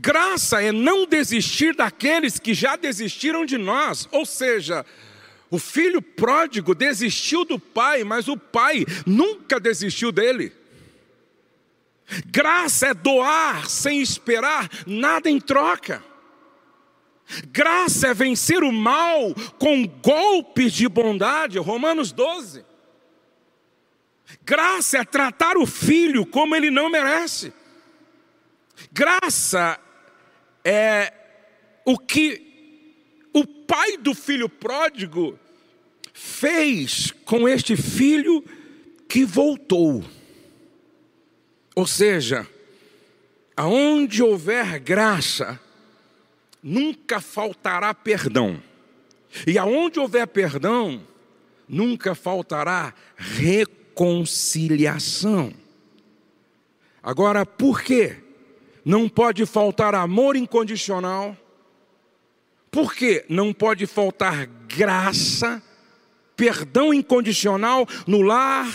Graça 0.00 0.62
é 0.62 0.70
não 0.70 1.06
desistir 1.06 1.74
daqueles 1.74 2.38
que 2.38 2.52
já 2.52 2.76
desistiram 2.76 3.46
de 3.46 3.56
nós, 3.56 4.08
ou 4.12 4.26
seja, 4.26 4.84
o 5.50 5.58
filho 5.58 6.02
pródigo 6.02 6.74
desistiu 6.74 7.44
do 7.44 7.58
pai, 7.58 8.04
mas 8.04 8.28
o 8.28 8.36
pai 8.36 8.84
nunca 9.06 9.58
desistiu 9.58 10.12
dele. 10.12 10.52
Graça 12.26 12.88
é 12.88 12.94
doar 12.94 13.68
sem 13.68 14.00
esperar 14.00 14.68
nada 14.86 15.30
em 15.30 15.40
troca. 15.40 16.04
Graça 17.48 18.08
é 18.08 18.14
vencer 18.14 18.62
o 18.62 18.72
mal 18.72 19.34
com 19.58 19.86
golpes 19.86 20.72
de 20.72 20.88
bondade, 20.88 21.58
Romanos 21.58 22.10
12. 22.12 22.69
Graça 24.44 24.98
é 24.98 25.04
tratar 25.04 25.56
o 25.56 25.66
filho 25.66 26.24
como 26.26 26.54
ele 26.54 26.70
não 26.70 26.90
merece. 26.90 27.52
Graça 28.92 29.78
é 30.64 31.12
o 31.84 31.98
que 31.98 33.28
o 33.32 33.46
pai 33.46 33.96
do 33.96 34.14
filho 34.14 34.48
pródigo 34.48 35.38
fez 36.12 37.10
com 37.24 37.48
este 37.48 37.76
filho 37.76 38.44
que 39.08 39.24
voltou. 39.24 40.04
Ou 41.74 41.86
seja, 41.86 42.46
aonde 43.56 44.22
houver 44.22 44.78
graça, 44.80 45.60
nunca 46.62 47.20
faltará 47.20 47.94
perdão. 47.94 48.62
E 49.46 49.56
aonde 49.56 50.00
houver 50.00 50.26
perdão, 50.26 51.06
nunca 51.68 52.14
faltará 52.14 52.92
reconciliação. 54.00 55.52
Agora, 57.02 57.44
por 57.44 57.82
quê? 57.82 58.16
Não 58.82 59.06
pode 59.08 59.44
faltar 59.44 59.94
amor 59.94 60.36
incondicional. 60.36 61.36
Por 62.70 62.94
quê? 62.94 63.26
Não 63.28 63.52
pode 63.52 63.86
faltar 63.86 64.46
graça, 64.66 65.62
perdão 66.34 66.94
incondicional 66.94 67.86
no 68.06 68.22
lar, 68.22 68.68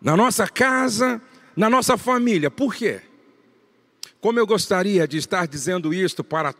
na 0.00 0.16
nossa 0.16 0.46
casa, 0.46 1.20
na 1.56 1.68
nossa 1.68 1.98
família. 1.98 2.50
Por 2.50 2.72
quê? 2.72 3.00
Como 4.20 4.38
eu 4.38 4.46
gostaria 4.46 5.08
de 5.08 5.16
estar 5.16 5.48
dizendo 5.48 5.92
isto 5.92 6.22
para 6.22 6.54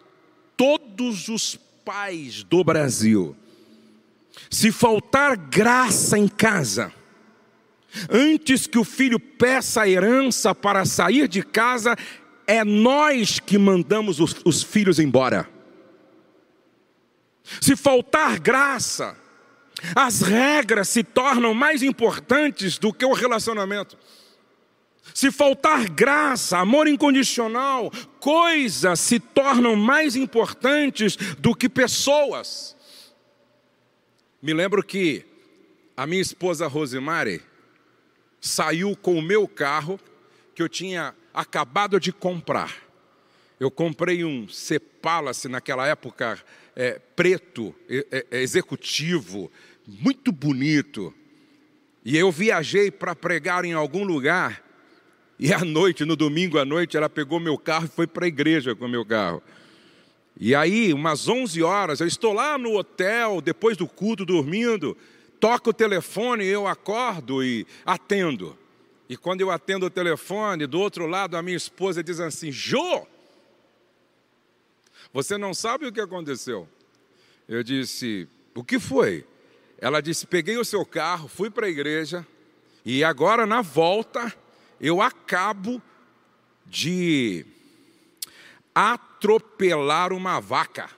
todos 0.57 1.29
os 1.29 1.57
pais 1.85 2.43
do 2.43 2.65
Brasil. 2.65 3.37
Se 4.51 4.73
faltar 4.73 5.37
graça 5.37 6.19
em 6.19 6.27
casa, 6.27 6.93
antes 8.11 8.67
que 8.67 8.79
o 8.79 8.85
filho 8.85 9.19
peça 9.19 9.83
a 9.83 9.89
herança 9.89 10.55
para 10.55 10.85
sair 10.85 11.29
de 11.29 11.43
casa, 11.43 11.97
é 12.47 12.65
nós 12.65 13.39
que 13.39 13.59
mandamos 13.59 14.21
os, 14.21 14.37
os 14.45 14.63
filhos 14.63 14.99
embora. 14.99 15.49
Se 17.61 17.77
faltar 17.77 18.39
graça, 18.39 19.17
as 19.95 20.21
regras 20.21 20.89
se 20.89 21.03
tornam 21.03 21.55
mais 21.55 21.83
importantes 21.83 22.79
do 22.79 22.93
que 22.93 23.05
o 23.05 23.13
relacionamento. 23.13 23.97
Se 25.15 25.31
faltar 25.31 25.89
graça, 25.89 26.59
amor 26.59 26.87
incondicional, 26.87 27.91
coisas 28.21 29.01
se 29.01 29.19
tornam 29.19 29.75
mais 29.75 30.15
importantes 30.15 31.17
do 31.39 31.55
que 31.55 31.69
pessoas. 31.69 32.77
Me 34.41 34.55
lembro 34.55 34.83
que 34.83 35.25
a 35.97 36.07
minha 36.07 36.23
esposa 36.23 36.67
Rosemary 36.67 37.43
saiu 38.41 38.97
com 38.97 39.15
o 39.17 39.23
meu 39.23 39.47
carro, 39.47 40.01
que 40.55 40.63
eu 40.63 40.69
tinha 40.69 41.15
acabado 41.35 42.01
de 42.01 42.13
comprar. 42.13 42.75
Eu 43.59 43.71
comprei 43.71 44.25
um 44.25 44.49
C-Palace 44.49 45.49
naquela 45.49 45.87
época, 45.87 46.39
é, 46.75 46.99
preto, 47.15 47.75
é, 47.89 48.27
é, 48.31 48.41
executivo, 48.41 49.53
muito 49.87 50.33
bonito. 50.33 51.13
E 52.05 52.17
eu 52.17 52.33
viajei 52.33 52.91
para 52.91 53.15
pregar 53.15 53.65
em 53.65 53.75
algum 53.75 54.05
lugar. 54.05 54.65
E 55.39 55.53
à 55.53 55.65
noite, 55.65 56.05
no 56.05 56.17
domingo 56.17 56.59
à 56.59 56.65
noite, 56.65 56.97
ela 56.97 57.09
pegou 57.09 57.39
meu 57.39 57.59
carro 57.59 57.85
e 57.87 57.95
foi 57.95 58.07
para 58.07 58.25
a 58.25 58.29
igreja 58.29 58.75
com 58.75 58.89
meu 58.89 59.05
carro. 59.05 59.43
E 60.39 60.55
aí, 60.55 60.95
umas 60.95 61.29
11 61.29 61.63
horas, 61.63 62.01
eu 62.01 62.07
estou 62.07 62.33
lá 62.33 62.57
no 62.57 62.79
hotel, 62.79 63.43
depois 63.43 63.77
do 63.77 63.87
culto, 63.87 64.25
dormindo. 64.25 64.97
Toca 65.41 65.71
o 65.71 65.75
telefone, 65.75 66.45
eu 66.45 66.67
acordo 66.67 67.43
e 67.43 67.67
atendo. 67.85 68.57
E 69.09 69.17
quando 69.17 69.41
eu 69.41 69.51
atendo 69.51 69.87
o 69.87 69.91
telefone, 69.91 70.67
do 70.67 70.79
outro 70.79 71.07
lado 71.07 71.37
a 71.37 71.43
minha 71.43 71.57
esposa 71.57 72.05
diz 72.05 72.21
assim: 72.21 72.53
Jô, 72.53 73.07
você 75.13 75.37
não 75.37 75.53
sabe 75.53 75.87
o 75.87 75.93
que 75.93 76.01
aconteceu? 76.01 76.69
Eu 77.49 77.63
disse: 77.63 78.29
O 78.55 78.63
que 78.63 78.79
foi? 78.79 79.27
Ela 79.79 80.01
disse: 80.01 80.27
Peguei 80.27 80.59
o 80.59 80.65
seu 80.65 80.85
carro, 80.85 81.27
fui 81.27 81.51
para 81.51 81.67
a 81.67 81.71
igreja 81.71 82.25
e 82.85 83.03
agora 83.03 83.47
na 83.47 83.63
volta 83.63 84.33
eu 84.81 85.03
acabo 85.03 85.83
de 86.67 87.45
atropelar 88.75 90.13
uma 90.13 90.41
vaca. 90.41 90.89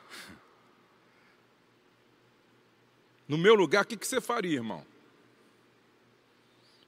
No 3.29 3.39
meu 3.39 3.55
lugar, 3.55 3.85
o 3.85 3.87
que 3.87 4.07
você 4.07 4.21
faria, 4.21 4.57
irmão? 4.57 4.85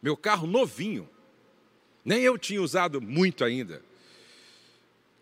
Meu 0.03 0.17
carro 0.17 0.47
novinho. 0.47 1.09
Nem 2.05 2.21
eu 2.21 2.37
tinha 2.37 2.61
usado 2.61 3.01
muito 3.01 3.45
ainda. 3.45 3.83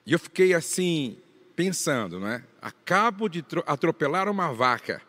E 0.04 0.12
eu 0.12 0.18
fiquei 0.18 0.52
assim, 0.52 1.16
pensando, 1.54 2.18
não 2.18 2.28
é? 2.28 2.44
Acabo 2.60 3.28
de 3.28 3.44
atropelar 3.66 4.28
uma 4.28 4.52
vaca. 4.52 5.00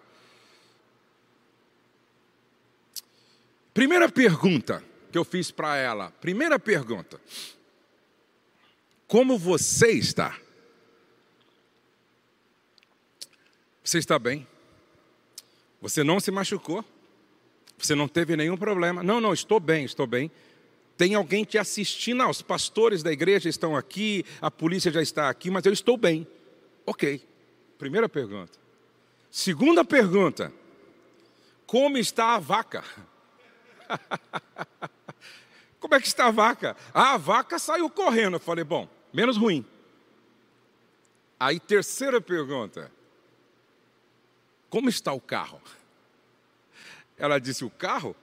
Primeira 3.74 4.08
pergunta 4.08 4.84
que 5.12 5.18
eu 5.18 5.26
fiz 5.26 5.50
para 5.50 5.76
ela. 5.78 6.12
Primeira 6.22 6.60
pergunta. 6.60 7.20
Como 9.08 9.38
você 9.38 9.92
está? 9.92 10.40
Você 13.84 13.98
está 13.98 14.18
bem? 14.20 14.48
Você 15.84 16.02
não 16.02 16.18
se 16.18 16.32
machucou? 16.32 16.84
Você 17.78 17.94
não 17.94 18.08
teve 18.08 18.38
nenhum 18.38 18.56
problema? 18.56 19.04
Não, 19.04 19.20
não, 19.20 19.34
estou 19.34 19.60
bem, 19.60 19.84
estou 19.84 20.08
bem. 20.08 20.32
Tem 20.98 21.14
alguém 21.14 21.44
te 21.44 21.58
assistindo? 21.58 22.20
Não, 22.20 22.30
os 22.30 22.42
pastores 22.42 23.04
da 23.04 23.12
igreja 23.12 23.50
estão 23.50 23.76
aqui, 23.76 24.24
a 24.42 24.50
polícia 24.50 24.90
já 24.90 25.02
está 25.02 25.30
aqui, 25.30 25.52
mas 25.52 25.66
eu 25.66 25.74
estou 25.74 25.98
bem. 25.98 26.26
Ok. 26.86 27.22
Primeira 27.78 28.08
pergunta. 28.08 28.58
Segunda 29.30 29.84
pergunta: 29.84 30.54
Como 31.68 31.98
está 31.98 32.36
a 32.36 32.40
vaca? 32.40 32.82
Como 35.82 35.96
é 35.96 36.00
que 36.00 36.08
está 36.08 36.28
a 36.28 36.32
vaca? 36.32 36.78
Ah, 36.94 37.16
a 37.16 37.18
vaca 37.18 37.60
saiu 37.60 37.90
correndo. 37.90 38.38
Eu 38.38 38.40
falei, 38.40 38.64
bom, 38.64 38.88
menos 39.12 39.36
ruim. 39.36 39.66
Aí, 41.38 41.60
terceira 41.60 42.22
pergunta: 42.22 42.90
Como 44.74 44.90
está 44.90 45.14
o 45.14 45.22
carro? 45.22 45.62
Ela 47.16 47.40
disse: 47.40 47.64
O 47.64 47.70
carro? 47.70 48.16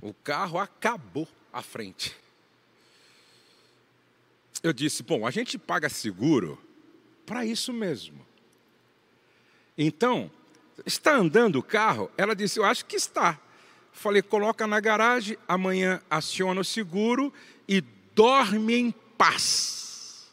O 0.00 0.14
carro 0.14 0.58
acabou 0.58 1.28
à 1.52 1.60
frente. 1.60 2.16
Eu 4.62 4.72
disse: 4.72 5.02
Bom, 5.02 5.26
a 5.26 5.30
gente 5.30 5.58
paga 5.58 5.90
seguro 5.90 6.58
para 7.26 7.44
isso 7.44 7.70
mesmo. 7.70 8.26
Então, 9.76 10.30
está 10.86 11.14
andando 11.14 11.56
o 11.56 11.62
carro? 11.62 12.10
Ela 12.16 12.34
disse: 12.34 12.58
Eu 12.58 12.64
acho 12.64 12.86
que 12.86 12.96
está. 12.96 13.38
Falei: 13.92 14.22
Coloca 14.22 14.66
na 14.66 14.80
garagem, 14.80 15.36
amanhã 15.46 16.00
aciona 16.08 16.62
o 16.62 16.64
seguro 16.64 17.30
e 17.68 17.82
dorme 18.14 18.74
em 18.74 18.90
paz. 18.90 20.30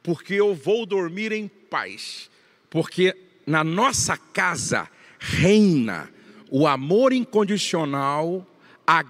Porque 0.00 0.34
eu 0.34 0.54
vou 0.54 0.86
dormir 0.86 1.32
em 1.32 1.48
paz. 1.48 2.30
Porque 2.70 3.16
na 3.46 3.62
nossa 3.62 4.16
casa 4.16 4.88
reina 5.18 6.10
o 6.50 6.66
amor 6.66 7.12
incondicional, 7.12 8.46
a 8.86 9.02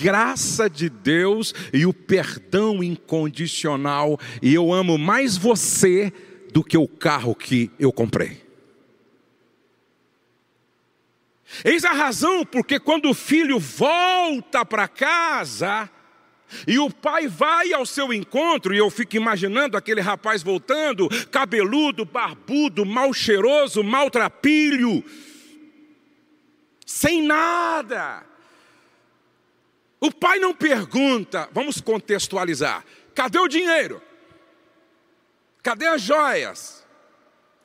graça 0.00 0.70
de 0.70 0.88
Deus 0.88 1.52
e 1.72 1.84
o 1.84 1.92
perdão 1.92 2.82
incondicional, 2.82 4.18
e 4.40 4.54
eu 4.54 4.72
amo 4.72 4.96
mais 4.96 5.36
você 5.36 6.12
do 6.52 6.62
que 6.62 6.78
o 6.78 6.86
carro 6.86 7.34
que 7.34 7.70
eu 7.78 7.92
comprei. 7.92 8.40
Eis 11.64 11.84
a 11.84 11.92
razão 11.92 12.46
porque 12.46 12.78
quando 12.78 13.10
o 13.10 13.14
filho 13.14 13.58
volta 13.58 14.64
para 14.64 14.88
casa, 14.88 15.90
e 16.66 16.78
o 16.78 16.90
pai 16.90 17.26
vai 17.26 17.72
ao 17.72 17.86
seu 17.86 18.12
encontro, 18.12 18.74
e 18.74 18.78
eu 18.78 18.90
fico 18.90 19.16
imaginando 19.16 19.76
aquele 19.76 20.00
rapaz 20.00 20.42
voltando, 20.42 21.08
cabeludo, 21.30 22.04
barbudo, 22.04 22.84
mal 22.84 23.12
cheiroso, 23.12 23.82
maltrapilho, 23.82 25.04
sem 26.86 27.22
nada. 27.22 28.24
O 30.00 30.10
pai 30.10 30.38
não 30.38 30.52
pergunta, 30.52 31.48
vamos 31.52 31.80
contextualizar: 31.80 32.84
cadê 33.14 33.38
o 33.38 33.48
dinheiro? 33.48 34.02
Cadê 35.62 35.86
as 35.86 36.02
joias? 36.02 36.84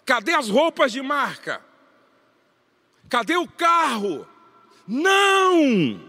Cadê 0.06 0.34
as 0.34 0.48
roupas 0.48 0.92
de 0.92 1.02
marca? 1.02 1.62
Cadê 3.10 3.36
o 3.36 3.48
carro? 3.48 4.28
Não! 4.88 6.07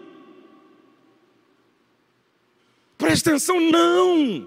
Presta 3.09 3.31
atenção, 3.31 3.59
não! 3.59 4.47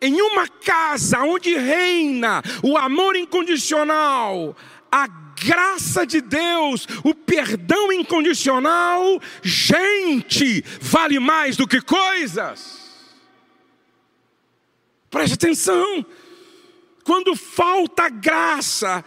Em 0.00 0.22
uma 0.22 0.46
casa 0.46 1.18
onde 1.24 1.56
reina 1.56 2.40
o 2.62 2.78
amor 2.78 3.16
incondicional, 3.16 4.56
a 4.92 5.08
graça 5.08 6.06
de 6.06 6.20
Deus, 6.20 6.86
o 7.02 7.12
perdão 7.12 7.92
incondicional, 7.92 9.20
gente, 9.42 10.64
vale 10.80 11.18
mais 11.18 11.56
do 11.56 11.66
que 11.66 11.80
coisas. 11.80 12.80
Preste 15.10 15.34
atenção. 15.34 16.06
Quando 17.02 17.34
falta 17.34 18.08
graça, 18.08 19.04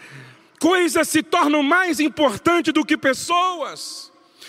coisas 0.60 1.08
se 1.08 1.24
tornam 1.24 1.64
mais 1.64 2.02
importantes 2.02 2.74
do 2.74 2.84
que 2.84 2.98
pessoas. 2.98 4.05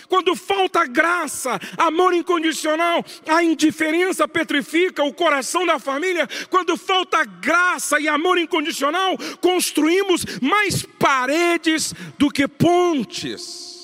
Quando 0.07 0.35
falta 0.35 0.85
graça, 0.85 1.59
amor 1.77 2.13
incondicional, 2.13 3.03
a 3.27 3.43
indiferença 3.43 4.27
petrifica 4.27 5.03
o 5.03 5.13
coração 5.13 5.65
da 5.65 5.79
família. 5.79 6.27
Quando 6.49 6.77
falta 6.77 7.23
graça 7.25 7.99
e 7.99 8.07
amor 8.07 8.37
incondicional, 8.37 9.17
construímos 9.41 10.25
mais 10.41 10.83
paredes 10.83 11.93
do 12.17 12.29
que 12.29 12.47
pontes. 12.47 13.75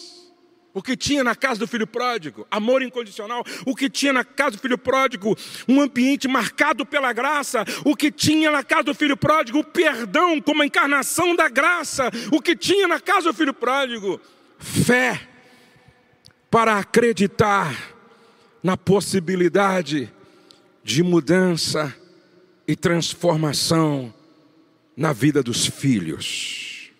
O 0.74 0.82
que 0.82 0.98
tinha 0.98 1.24
na 1.24 1.36
casa 1.36 1.60
do 1.60 1.68
filho 1.68 1.86
pródigo, 1.86 2.48
amor 2.50 2.82
incondicional. 2.82 3.44
O 3.64 3.76
que 3.76 3.90
tinha 3.90 4.12
na 4.12 4.24
casa 4.24 4.52
do 4.52 4.58
filho 4.58 4.78
pródigo, 4.78 5.38
um 5.68 5.80
ambiente 5.80 6.28
marcado 6.28 6.84
pela 6.84 7.14
graça. 7.14 7.64
O 7.86 7.96
que 7.96 8.12
tinha 8.12 8.50
na 8.50 8.64
casa 8.64 8.84
do 8.84 8.96
filho 8.96 9.16
pródigo, 9.16 9.60
o 9.60 9.64
perdão 9.64 10.42
como 10.42 10.64
a 10.64 10.66
encarnação 10.66 11.36
da 11.36 11.48
graça. 11.48 12.10
O 12.32 12.42
que 12.42 12.56
tinha 12.56 12.88
na 12.88 13.00
casa 13.00 13.32
do 13.32 13.38
filho 13.38 13.54
pródigo, 13.54 14.20
fé 14.58 15.33
para 16.54 16.78
acreditar 16.78 17.96
na 18.62 18.78
possibilidade 18.78 20.14
de 20.84 21.02
mudança 21.02 21.92
e 22.68 22.76
transformação 22.76 24.14
na 24.96 25.12
vida 25.12 25.42
dos 25.42 25.66
filhos. 25.66 26.92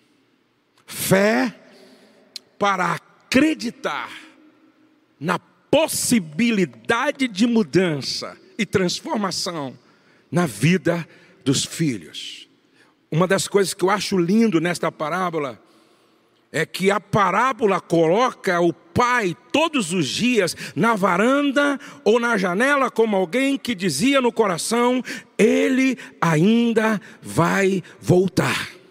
Fé 0.84 1.54
para 2.58 2.94
acreditar 2.94 4.10
na 5.20 5.38
possibilidade 5.38 7.28
de 7.28 7.46
mudança 7.46 8.36
e 8.58 8.66
transformação 8.66 9.78
na 10.32 10.46
vida 10.46 11.08
dos 11.44 11.64
filhos. 11.64 12.48
Uma 13.08 13.28
das 13.28 13.46
coisas 13.46 13.72
que 13.72 13.84
eu 13.84 13.90
acho 13.90 14.18
lindo 14.18 14.60
nesta 14.60 14.90
parábola 14.90 15.62
é 16.50 16.66
que 16.66 16.90
a 16.90 16.98
parábola 16.98 17.80
coloca 17.80 18.60
o 18.60 18.72
pai 18.94 19.36
todos 19.52 19.92
os 19.92 20.06
dias 20.06 20.56
na 20.74 20.94
varanda 20.94 21.78
ou 22.04 22.20
na 22.20 22.36
janela, 22.38 22.90
como 22.90 23.16
alguém 23.16 23.58
que 23.58 23.74
dizia 23.74 24.20
no 24.20 24.32
coração: 24.32 25.02
Ele 25.36 25.98
ainda 26.20 27.00
vai 27.20 27.82
voltar. 28.00 28.83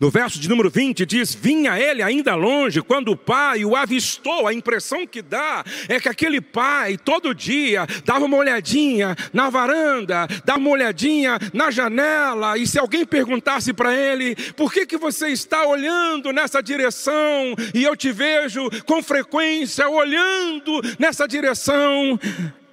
No 0.00 0.10
verso 0.10 0.38
de 0.38 0.48
número 0.48 0.70
20 0.70 1.04
diz: 1.06 1.34
Vinha 1.34 1.78
ele 1.78 2.02
ainda 2.02 2.34
longe, 2.34 2.82
quando 2.82 3.12
o 3.12 3.16
pai 3.16 3.64
o 3.64 3.76
avistou. 3.76 4.46
A 4.46 4.54
impressão 4.54 5.06
que 5.06 5.22
dá 5.22 5.64
é 5.88 5.98
que 5.98 6.08
aquele 6.08 6.40
pai, 6.40 6.96
todo 6.96 7.34
dia, 7.34 7.86
dava 8.04 8.24
uma 8.24 8.36
olhadinha 8.36 9.16
na 9.32 9.50
varanda, 9.50 10.26
dava 10.44 10.58
uma 10.58 10.70
olhadinha 10.70 11.38
na 11.52 11.70
janela, 11.70 12.56
e 12.58 12.66
se 12.66 12.78
alguém 12.78 13.04
perguntasse 13.04 13.72
para 13.72 13.94
ele: 13.94 14.34
Por 14.54 14.72
que, 14.72 14.86
que 14.86 14.96
você 14.96 15.28
está 15.28 15.66
olhando 15.66 16.32
nessa 16.32 16.62
direção? 16.62 17.54
E 17.74 17.82
eu 17.82 17.96
te 17.96 18.12
vejo 18.12 18.68
com 18.84 19.02
frequência 19.02 19.88
olhando 19.88 20.80
nessa 20.98 21.26
direção. 21.26 22.18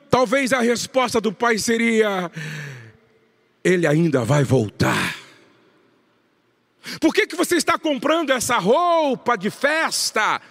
Talvez 0.10 0.54
a 0.54 0.62
resposta 0.62 1.20
do 1.20 1.32
pai 1.32 1.58
seria: 1.58 2.32
Ele 3.64 3.88
ainda 3.88 4.24
vai 4.24 4.44
voltar. 4.44 5.25
Por 7.00 7.14
que, 7.14 7.28
que 7.28 7.36
você 7.36 7.56
está 7.56 7.78
comprando 7.78 8.32
essa 8.32 8.58
roupa 8.58 9.36
de 9.36 9.50
festa? 9.50 10.42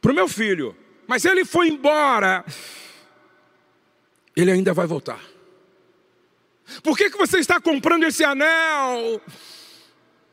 Para 0.00 0.12
o 0.12 0.14
meu 0.14 0.28
filho. 0.28 0.76
Mas 1.06 1.24
ele 1.24 1.44
foi 1.44 1.68
embora. 1.68 2.44
Ele 4.34 4.50
ainda 4.50 4.72
vai 4.72 4.86
voltar. 4.86 5.20
Por 6.82 6.96
que, 6.96 7.10
que 7.10 7.18
você 7.18 7.38
está 7.38 7.60
comprando 7.60 8.04
esse 8.04 8.24
anel? 8.24 9.20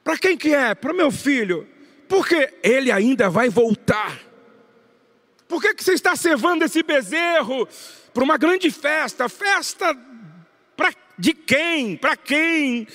Para 0.04 0.18
quem 0.18 0.38
que 0.38 0.54
é? 0.54 0.74
Para 0.74 0.94
o 0.94 0.96
meu 0.96 1.12
filho. 1.12 1.68
Porque 2.08 2.54
ele 2.64 2.92
ainda 2.92 3.30
vai 3.30 3.50
voltar. 3.50 4.20
Por 5.48 5.62
que, 5.62 5.74
que 5.74 5.84
você 5.84 5.94
está 5.94 6.16
cevando 6.16 6.64
esse 6.64 6.82
bezerro 6.82 7.68
para 8.14 8.24
uma 8.24 8.38
grande 8.38 8.72
festa? 8.72 9.28
Festa 9.28 9.96
para 10.78 10.94
de 11.18 11.34
quem? 11.34 11.98
Para 11.98 12.16
quem? 12.16 12.88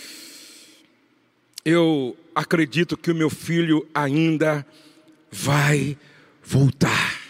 Eu 1.65 2.17
acredito 2.35 2.97
que 2.97 3.11
o 3.11 3.15
meu 3.15 3.31
filho 3.31 3.89
ainda 3.95 4.67
vai 5.31 5.97
voltar. 6.43 7.21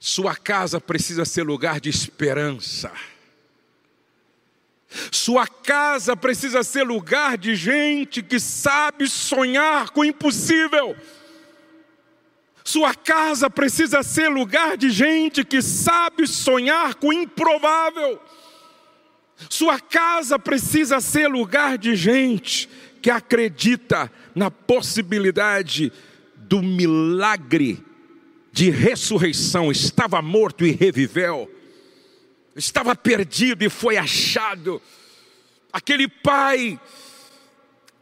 Sua 0.00 0.34
casa 0.34 0.80
precisa 0.80 1.24
ser 1.24 1.42
lugar 1.42 1.78
de 1.78 1.90
esperança. 1.90 2.90
Sua 5.10 5.46
casa 5.46 6.16
precisa 6.16 6.62
ser 6.62 6.82
lugar 6.82 7.38
de 7.38 7.54
gente 7.54 8.22
que 8.22 8.40
sabe 8.40 9.08
sonhar 9.08 9.90
com 9.90 10.00
o 10.00 10.04
impossível. 10.04 10.96
Sua 12.64 12.94
casa 12.94 13.50
precisa 13.50 14.02
ser 14.02 14.28
lugar 14.28 14.76
de 14.76 14.90
gente 14.90 15.44
que 15.44 15.60
sabe 15.60 16.26
sonhar 16.26 16.94
com 16.94 17.08
o 17.08 17.12
improvável. 17.12 18.20
Sua 19.48 19.80
casa 19.80 20.38
precisa 20.38 21.00
ser 21.00 21.28
lugar 21.28 21.76
de 21.76 21.96
gente 21.96 22.68
que 23.00 23.10
acredita 23.10 24.10
na 24.34 24.50
possibilidade 24.50 25.92
do 26.36 26.62
milagre 26.62 27.84
de 28.52 28.70
ressurreição. 28.70 29.72
Estava 29.72 30.22
morto 30.22 30.64
e 30.64 30.70
reviveu, 30.70 31.50
estava 32.54 32.94
perdido 32.94 33.64
e 33.64 33.68
foi 33.68 33.96
achado. 33.96 34.80
Aquele 35.72 36.06
pai 36.06 36.78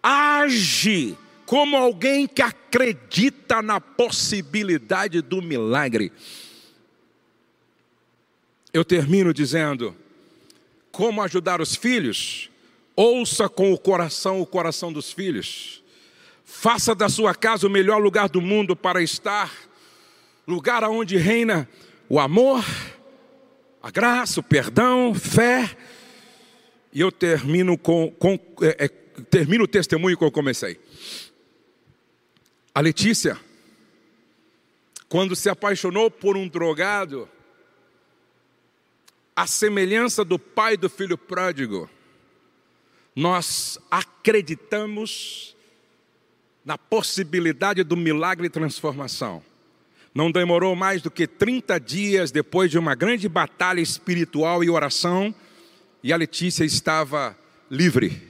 age 0.03 1.17
como 1.47 1.77
alguém 1.77 2.27
que 2.29 2.43
acredita 2.43 3.61
na 3.61 3.81
possibilidade 3.81 5.21
do 5.21 5.43
milagre. 5.43 6.13
Eu 8.73 8.85
termino 8.85 9.35
dizendo: 9.35 9.97
como 11.01 11.23
ajudar 11.23 11.63
os 11.63 11.75
filhos? 11.75 12.51
Ouça 12.95 13.49
com 13.49 13.73
o 13.73 13.79
coração 13.79 14.39
o 14.39 14.45
coração 14.45 14.93
dos 14.93 15.11
filhos. 15.11 15.83
Faça 16.45 16.95
da 16.95 17.09
sua 17.09 17.35
casa 17.35 17.67
o 17.67 17.71
melhor 17.71 18.03
lugar 18.03 18.29
do 18.29 18.39
mundo 18.39 18.77
para 18.77 19.03
estar, 19.03 19.51
lugar 20.47 20.85
onde 20.85 21.17
reina 21.17 21.67
o 22.07 22.21
amor, 22.21 22.63
a 23.83 23.91
graça, 23.91 24.41
o 24.41 24.43
perdão, 24.43 25.15
fé. 25.15 25.75
E 26.93 27.01
eu 27.01 27.11
termino 27.11 27.79
com, 27.79 28.11
com 28.19 28.39
é, 28.61 28.85
é, 28.85 28.89
termino 29.31 29.65
o 29.65 29.69
testemunho 29.69 30.19
que 30.19 30.25
eu 30.25 30.31
comecei. 30.31 30.79
A 32.75 32.81
Letícia, 32.83 33.41
quando 35.09 35.35
se 35.35 35.49
apaixonou 35.49 36.11
por 36.11 36.37
um 36.37 36.47
drogado, 36.47 37.27
a 39.41 39.47
semelhança 39.47 40.23
do 40.23 40.39
pai 40.39 40.77
do 40.77 40.91
filho 40.91 41.17
pródigo, 41.17 41.89
nós 43.17 43.79
acreditamos 43.91 45.57
na 46.63 46.77
possibilidade 46.77 47.83
do 47.83 47.97
milagre 47.97 48.49
e 48.49 48.51
transformação. 48.51 49.43
Não 50.15 50.31
demorou 50.31 50.77
mais 50.77 51.01
do 51.01 51.11
que 51.11 51.27
30 51.27 51.81
dias 51.81 52.31
depois 52.31 52.71
de 52.71 52.79
uma 52.79 52.95
grande 52.95 53.31
batalha 53.31 53.81
espiritual 53.81 54.63
e 54.63 54.69
oração, 54.69 55.35
e 56.03 56.13
a 56.13 56.19
Letícia 56.19 56.63
estava 56.63 57.35
livre, 57.71 58.23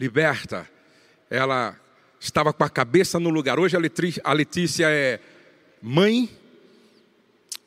liberta. 0.00 0.66
Ela 1.28 1.78
estava 2.18 2.54
com 2.54 2.64
a 2.64 2.70
cabeça 2.70 3.20
no 3.20 3.28
lugar. 3.28 3.60
Hoje 3.60 3.76
a 4.24 4.32
Letícia 4.32 4.86
é 4.88 5.20
mãe, 5.82 6.30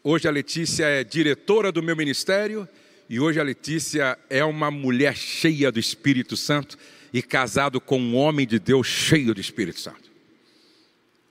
hoje 0.03 0.27
a 0.27 0.31
Letícia 0.31 0.85
é 0.85 1.03
diretora 1.03 1.71
do 1.71 1.83
meu 1.83 1.95
ministério 1.95 2.67
e 3.09 3.19
hoje 3.19 3.39
a 3.39 3.43
Letícia 3.43 4.17
é 4.29 4.43
uma 4.43 4.71
mulher 4.71 5.15
cheia 5.15 5.71
do 5.71 5.79
Espírito 5.79 6.37
Santo 6.37 6.77
e 7.13 7.21
casado 7.21 7.81
com 7.81 7.99
um 7.99 8.15
homem 8.15 8.47
de 8.47 8.57
Deus 8.57 8.87
cheio 8.87 9.33
do 9.33 9.41
Espírito 9.41 9.79
Santo. 9.79 10.09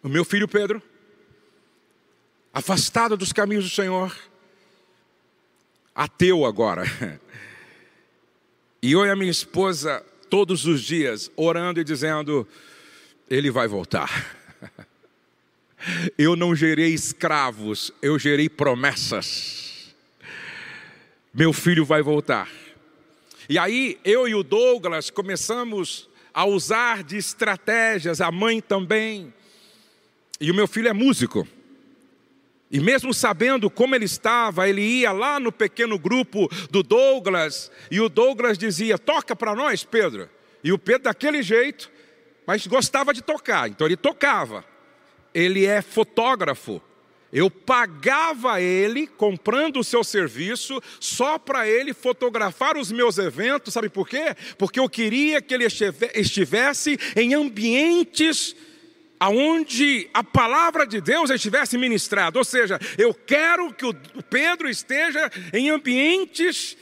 O 0.02 0.08
meu 0.08 0.24
filho 0.24 0.46
Pedro, 0.46 0.82
afastado 2.52 3.16
dos 3.16 3.32
caminhos 3.32 3.64
do 3.64 3.70
Senhor, 3.70 4.14
ateu 5.94 6.44
agora. 6.44 6.84
E 8.82 8.92
eu 8.92 9.04
e 9.04 9.10
a 9.10 9.14
minha 9.14 9.30
esposa, 9.30 10.02
todos 10.30 10.64
os 10.64 10.80
dias, 10.80 11.30
orando 11.36 11.80
e 11.80 11.84
dizendo: 11.84 12.48
ele 13.28 13.50
vai 13.50 13.68
voltar. 13.68 14.39
Eu 16.18 16.36
não 16.36 16.54
gerei 16.54 16.92
escravos, 16.92 17.92
eu 18.02 18.18
gerei 18.18 18.48
promessas. 18.48 19.94
Meu 21.32 21.52
filho 21.52 21.84
vai 21.84 22.02
voltar. 22.02 22.48
E 23.48 23.58
aí 23.58 23.98
eu 24.04 24.28
e 24.28 24.34
o 24.34 24.42
Douglas 24.42 25.10
começamos 25.10 26.08
a 26.32 26.44
usar 26.44 27.02
de 27.02 27.16
estratégias, 27.16 28.20
a 28.20 28.30
mãe 28.30 28.60
também. 28.60 29.32
E 30.40 30.50
o 30.50 30.54
meu 30.54 30.66
filho 30.66 30.88
é 30.88 30.92
músico. 30.92 31.46
E 32.70 32.78
mesmo 32.78 33.12
sabendo 33.12 33.68
como 33.68 33.96
ele 33.96 34.04
estava, 34.04 34.68
ele 34.68 34.80
ia 34.80 35.10
lá 35.10 35.40
no 35.40 35.50
pequeno 35.50 35.98
grupo 35.98 36.48
do 36.70 36.84
Douglas, 36.84 37.70
e 37.90 38.00
o 38.00 38.08
Douglas 38.08 38.56
dizia: 38.56 38.96
Toca 38.96 39.34
para 39.34 39.56
nós, 39.56 39.82
Pedro. 39.82 40.30
E 40.62 40.72
o 40.72 40.78
Pedro, 40.78 41.04
daquele 41.04 41.42
jeito, 41.42 41.90
mas 42.46 42.66
gostava 42.66 43.12
de 43.12 43.22
tocar, 43.22 43.68
então 43.68 43.86
ele 43.86 43.96
tocava. 43.96 44.64
Ele 45.34 45.66
é 45.66 45.82
fotógrafo. 45.82 46.82
Eu 47.32 47.48
pagava 47.48 48.60
ele 48.60 49.06
comprando 49.06 49.78
o 49.78 49.84
seu 49.84 50.02
serviço 50.02 50.82
só 50.98 51.38
para 51.38 51.68
ele 51.68 51.94
fotografar 51.94 52.76
os 52.76 52.90
meus 52.90 53.18
eventos, 53.18 53.72
sabe 53.72 53.88
por 53.88 54.08
quê? 54.08 54.34
Porque 54.58 54.80
eu 54.80 54.88
queria 54.88 55.40
que 55.40 55.54
ele 55.54 55.64
estivesse 56.14 56.98
em 57.14 57.34
ambientes 57.34 58.56
aonde 59.20 60.08
a 60.14 60.24
palavra 60.24 60.86
de 60.86 61.00
Deus 61.00 61.30
estivesse 61.30 61.76
ministrada. 61.78 62.38
Ou 62.38 62.44
seja, 62.44 62.80
eu 62.98 63.14
quero 63.14 63.72
que 63.72 63.84
o 63.84 63.94
Pedro 64.28 64.68
esteja 64.68 65.30
em 65.52 65.68
ambientes 65.68 66.76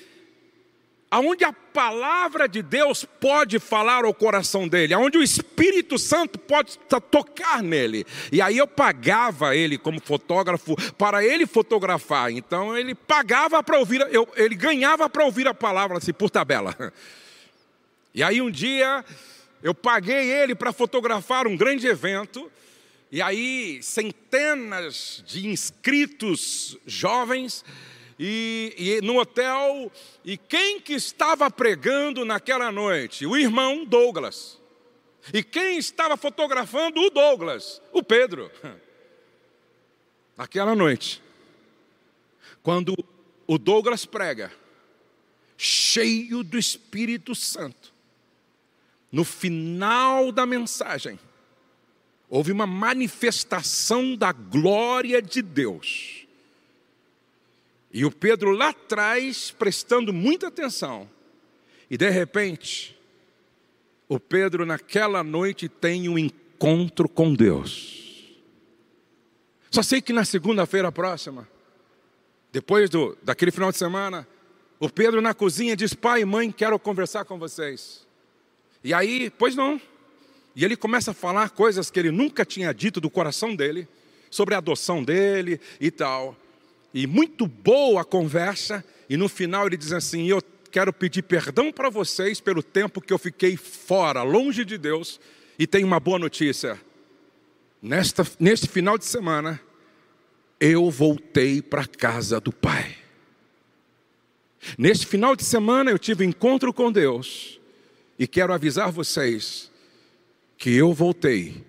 aonde 1.11 1.45
a 1.45 1.53
palavra 1.53 2.49
de 2.49 2.63
Deus 2.63 3.05
pode 3.05 3.59
falar 3.59 4.05
ao 4.05 4.13
coração 4.13 4.69
dele, 4.69 4.93
aonde 4.93 5.17
o 5.17 5.23
Espírito 5.23 5.99
Santo 5.99 6.39
pode 6.39 6.79
tocar 7.11 7.63
nele. 7.63 8.05
E 8.31 8.43
aí 8.43 8.59
eu 8.59 8.67
pagava 8.67 9.57
ele 9.57 9.79
como 9.79 10.01
fotógrafo 10.01 10.77
para 10.95 11.25
ele 11.25 11.47
fotografar. 11.47 12.31
Então 12.31 12.77
ele 12.77 12.95
pagava 12.95 13.63
para 13.63 13.79
ouvir, 13.79 14.07
eu, 14.13 14.29
ele 14.37 14.55
ganhava 14.55 15.09
para 15.09 15.25
ouvir 15.25 15.49
a 15.49 15.55
palavra 15.55 15.99
assim 15.99 16.13
por 16.13 16.31
tabela. 16.31 16.75
E 18.15 18.23
aí 18.23 18.41
um 18.41 18.51
dia 18.51 19.05
eu 19.63 19.73
paguei 19.73 20.33
ele 20.33 20.55
para 20.55 20.73
fotografar 20.73 21.47
um 21.47 21.57
grande 21.57 21.87
evento. 21.87 22.51
E 23.13 23.23
aí 23.23 23.81
centenas 23.81 25.23
de 25.25 25.47
inscritos 25.47 26.77
jovens 26.85 27.65
e, 28.19 28.75
e, 28.77 29.01
no 29.01 29.19
hotel, 29.19 29.93
e 30.25 30.37
quem 30.37 30.81
que 30.81 30.95
estava 30.95 31.49
pregando 31.51 32.25
naquela 32.25 32.73
noite? 32.73 33.25
O 33.25 33.37
irmão 33.37 33.85
Douglas. 33.85 34.59
E 35.33 35.43
quem 35.43 35.79
estava 35.79 36.17
fotografando 36.17 37.01
o 37.01 37.11
Douglas? 37.11 37.81
O 37.93 38.03
Pedro. 38.03 38.51
Naquela 40.37 40.73
noite, 40.73 41.21
quando 42.63 42.95
o 43.45 43.59
Douglas 43.59 44.07
prega, 44.07 44.53
cheio 45.57 46.45
do 46.45 46.57
Espírito 46.57 47.35
Santo, 47.35 47.93
no 49.11 49.25
final 49.25 50.31
da 50.31 50.47
mensagem, 50.47 51.19
houve 52.29 52.53
uma 52.53 52.69
manifestação 52.69 54.15
da 54.15 54.31
glória 54.31 55.21
de 55.21 55.43
Deus 55.43 56.28
e 57.93 58.05
o 58.05 58.11
Pedro 58.11 58.51
lá 58.51 58.69
atrás, 58.69 59.51
prestando 59.51 60.13
muita 60.13 60.49
atenção. 60.49 61.09
E 61.91 61.97
de 61.97 62.09
repente, 62.11 62.99
o 64.09 64.21
Pedro 64.21 64.67
naquela 64.67 65.23
noite 65.23 65.69
tem 65.69 66.09
um 66.09 66.19
encontro 66.19 67.09
com 67.09 67.33
Deus. 67.33 68.37
Só 69.71 69.83
sei 69.83 70.03
que 70.03 70.13
na 70.13 70.25
segunda-feira 70.25 70.93
próxima, 70.93 71.49
depois 72.53 72.91
do, 72.91 73.17
daquele 73.23 73.51
final 73.51 73.71
de 73.71 73.79
semana, 73.79 74.29
o 74.79 74.91
Pedro 74.91 75.21
na 75.21 75.33
cozinha 75.33 75.75
diz: 75.75 75.95
Pai 75.95 76.23
e 76.23 76.25
mãe, 76.25 76.53
quero 76.53 76.79
conversar 76.79 77.25
com 77.25 77.39
vocês. 77.39 78.07
E 78.85 78.93
aí, 78.93 79.31
pois 79.31 79.57
não. 79.57 79.81
E 80.55 80.65
ele 80.65 80.77
começa 80.77 81.13
a 81.13 81.15
falar 81.15 81.51
coisas 81.51 81.91
que 81.91 81.99
ele 81.99 82.11
nunca 82.11 82.45
tinha 82.45 82.73
dito 82.75 83.01
do 83.01 83.09
coração 83.09 83.55
dele, 83.55 83.89
sobre 84.31 84.55
a 84.55 84.59
adoção 84.59 85.03
dele 85.03 85.61
e 85.81 85.91
tal 85.91 86.37
e 86.99 87.07
muito 87.07 87.47
boa 87.47 88.01
a 88.01 88.05
conversa, 88.05 88.85
e 89.09 89.17
no 89.17 89.29
final 89.29 89.69
ele 89.69 89.77
diz 89.77 89.93
assim: 89.93 90.27
Eu 90.27 90.43
quero 90.69 90.93
pedir 90.93 91.23
perdão 91.23 91.71
para 91.71 91.89
vocês 91.89 92.41
pelo 92.41 92.61
tempo 92.61 93.01
que 93.01 93.13
eu 93.13 93.19
fiquei 93.19 93.57
fora, 93.57 94.25
longe 94.25 94.65
de 94.65 94.77
Deus, 94.77 95.21
e 95.57 95.65
tenho 95.65 95.87
uma 95.87 96.01
boa 96.01 96.19
notícia. 96.19 96.77
Nesta, 97.81 98.27
neste 98.41 98.67
final 98.67 98.99
de 98.99 99.05
semana, 99.05 99.61
eu 100.59 100.91
voltei 100.91 101.63
para 101.63 101.83
a 101.83 101.87
casa 101.87 102.41
do 102.41 102.53
Pai. 102.53 102.97
Neste 104.77 105.07
final 105.07 105.37
de 105.37 105.45
semana 105.45 105.93
eu 105.93 106.01
tive 106.01 106.25
encontro 106.25 106.75
com 106.75 106.91
Deus 106.91 107.61
e 108.19 108.27
quero 108.27 108.53
avisar 108.53 108.91
vocês 108.91 109.71
que 110.57 110.75
eu 110.75 110.93
voltei 110.93 111.65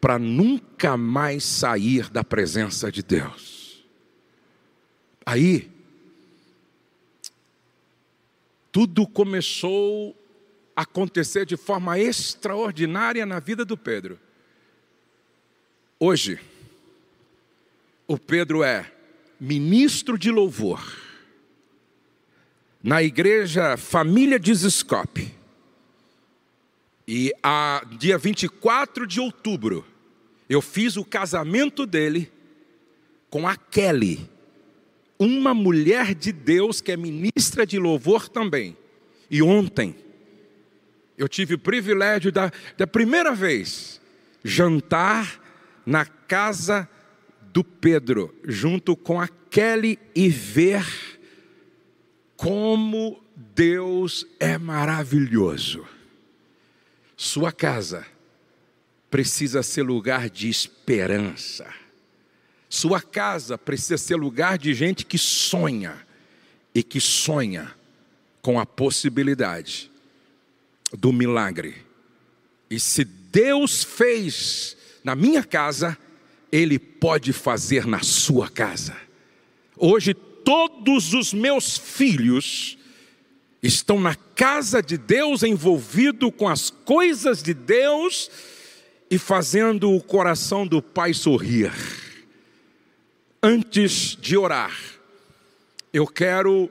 para 0.00 0.18
nunca 0.18 0.96
mais 0.96 1.44
sair 1.44 2.10
da 2.10 2.24
presença 2.24 2.90
de 2.90 3.04
Deus. 3.04 3.57
Aí, 5.30 5.70
tudo 8.72 9.06
começou 9.06 10.16
a 10.74 10.80
acontecer 10.80 11.44
de 11.44 11.54
forma 11.54 11.98
extraordinária 11.98 13.26
na 13.26 13.38
vida 13.38 13.62
do 13.62 13.76
Pedro. 13.76 14.18
Hoje, 16.00 16.40
o 18.06 18.16
Pedro 18.16 18.62
é 18.62 18.90
ministro 19.38 20.16
de 20.16 20.30
louvor 20.30 20.96
na 22.82 23.02
igreja 23.02 23.76
Família 23.76 24.40
de 24.40 24.54
Ziscope. 24.54 25.34
E 27.06 27.34
a 27.42 27.84
dia 27.98 28.16
24 28.16 29.06
de 29.06 29.20
outubro, 29.20 29.84
eu 30.48 30.62
fiz 30.62 30.96
o 30.96 31.04
casamento 31.04 31.84
dele 31.84 32.32
com 33.28 33.46
a 33.46 33.56
Kelly, 33.56 34.37
uma 35.18 35.52
mulher 35.52 36.14
de 36.14 36.32
Deus 36.32 36.80
que 36.80 36.92
é 36.92 36.96
ministra 36.96 37.66
de 37.66 37.78
louvor 37.78 38.28
também. 38.28 38.76
E 39.30 39.42
ontem, 39.42 39.94
eu 41.16 41.28
tive 41.28 41.54
o 41.54 41.58
privilégio 41.58 42.30
da, 42.30 42.52
da 42.76 42.86
primeira 42.86 43.34
vez 43.34 44.00
jantar 44.44 45.42
na 45.84 46.06
casa 46.06 46.88
do 47.52 47.64
Pedro, 47.64 48.34
junto 48.44 48.94
com 48.94 49.20
a 49.20 49.28
Kelly, 49.50 49.98
e 50.14 50.28
ver 50.28 50.86
como 52.36 53.22
Deus 53.34 54.26
é 54.38 54.56
maravilhoso. 54.56 55.84
Sua 57.16 57.50
casa 57.50 58.06
precisa 59.10 59.62
ser 59.62 59.82
lugar 59.82 60.30
de 60.30 60.48
esperança. 60.48 61.66
Sua 62.68 63.00
casa 63.00 63.56
precisa 63.56 63.96
ser 63.96 64.16
lugar 64.16 64.58
de 64.58 64.74
gente 64.74 65.04
que 65.04 65.16
sonha 65.16 65.96
e 66.74 66.82
que 66.82 67.00
sonha 67.00 67.74
com 68.42 68.60
a 68.60 68.66
possibilidade 68.66 69.90
do 70.92 71.12
milagre. 71.12 71.76
E 72.70 72.78
se 72.78 73.04
Deus 73.04 73.82
fez 73.82 74.76
na 75.02 75.14
minha 75.14 75.42
casa, 75.42 75.96
Ele 76.52 76.78
pode 76.78 77.32
fazer 77.32 77.86
na 77.86 78.00
sua 78.02 78.48
casa. 78.48 78.96
Hoje, 79.76 80.12
todos 80.12 81.14
os 81.14 81.32
meus 81.32 81.78
filhos 81.78 82.76
estão 83.62 84.00
na 84.00 84.14
casa 84.14 84.82
de 84.82 84.96
Deus, 84.96 85.42
envolvido 85.42 86.30
com 86.30 86.48
as 86.48 86.70
coisas 86.70 87.42
de 87.42 87.54
Deus 87.54 88.30
e 89.10 89.18
fazendo 89.18 89.90
o 89.92 90.02
coração 90.02 90.66
do 90.66 90.82
Pai 90.82 91.14
sorrir. 91.14 91.72
Antes 93.42 94.16
de 94.16 94.36
orar, 94.36 94.76
eu 95.92 96.08
quero 96.08 96.68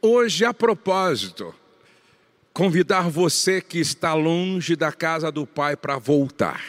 hoje 0.00 0.44
a 0.44 0.54
propósito 0.54 1.52
convidar 2.52 3.08
você 3.08 3.60
que 3.60 3.80
está 3.80 4.14
longe 4.14 4.76
da 4.76 4.92
casa 4.92 5.32
do 5.32 5.44
Pai 5.44 5.76
para 5.76 5.98
voltar. 5.98 6.62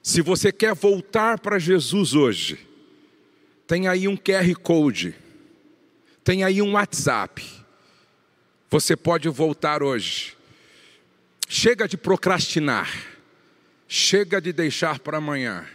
Se 0.00 0.22
você 0.22 0.52
quer 0.52 0.72
voltar 0.72 1.40
para 1.40 1.58
Jesus 1.58 2.14
hoje, 2.14 2.64
tem 3.66 3.88
aí 3.88 4.06
um 4.06 4.16
QR 4.16 4.54
Code, 4.62 5.16
tem 6.22 6.44
aí 6.44 6.62
um 6.62 6.74
WhatsApp. 6.74 7.44
Você 8.70 8.96
pode 8.96 9.28
voltar 9.28 9.82
hoje. 9.82 10.36
Chega 11.48 11.88
de 11.88 11.96
procrastinar, 11.96 12.88
chega 13.88 14.40
de 14.40 14.52
deixar 14.52 15.00
para 15.00 15.18
amanhã. 15.18 15.66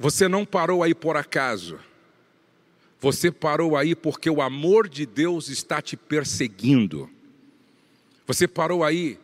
Você 0.00 0.28
não 0.28 0.44
parou 0.44 0.82
aí 0.82 0.94
por 0.94 1.16
acaso. 1.16 1.78
Você 3.00 3.30
parou 3.30 3.76
aí 3.76 3.94
porque 3.94 4.30
o 4.30 4.40
amor 4.40 4.88
de 4.88 5.06
Deus 5.06 5.48
está 5.48 5.80
te 5.82 5.96
perseguindo. 5.96 7.10
Você 8.26 8.48
parou 8.48 8.82
aí 8.82 9.18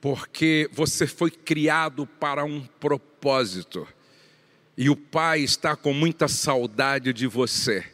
porque 0.00 0.68
você 0.72 1.06
foi 1.06 1.30
criado 1.30 2.06
para 2.06 2.44
um 2.44 2.66
propósito. 2.80 3.86
E 4.76 4.90
o 4.90 4.96
Pai 4.96 5.40
está 5.40 5.76
com 5.76 5.92
muita 5.92 6.26
saudade 6.26 7.12
de 7.12 7.26
você. 7.26 7.84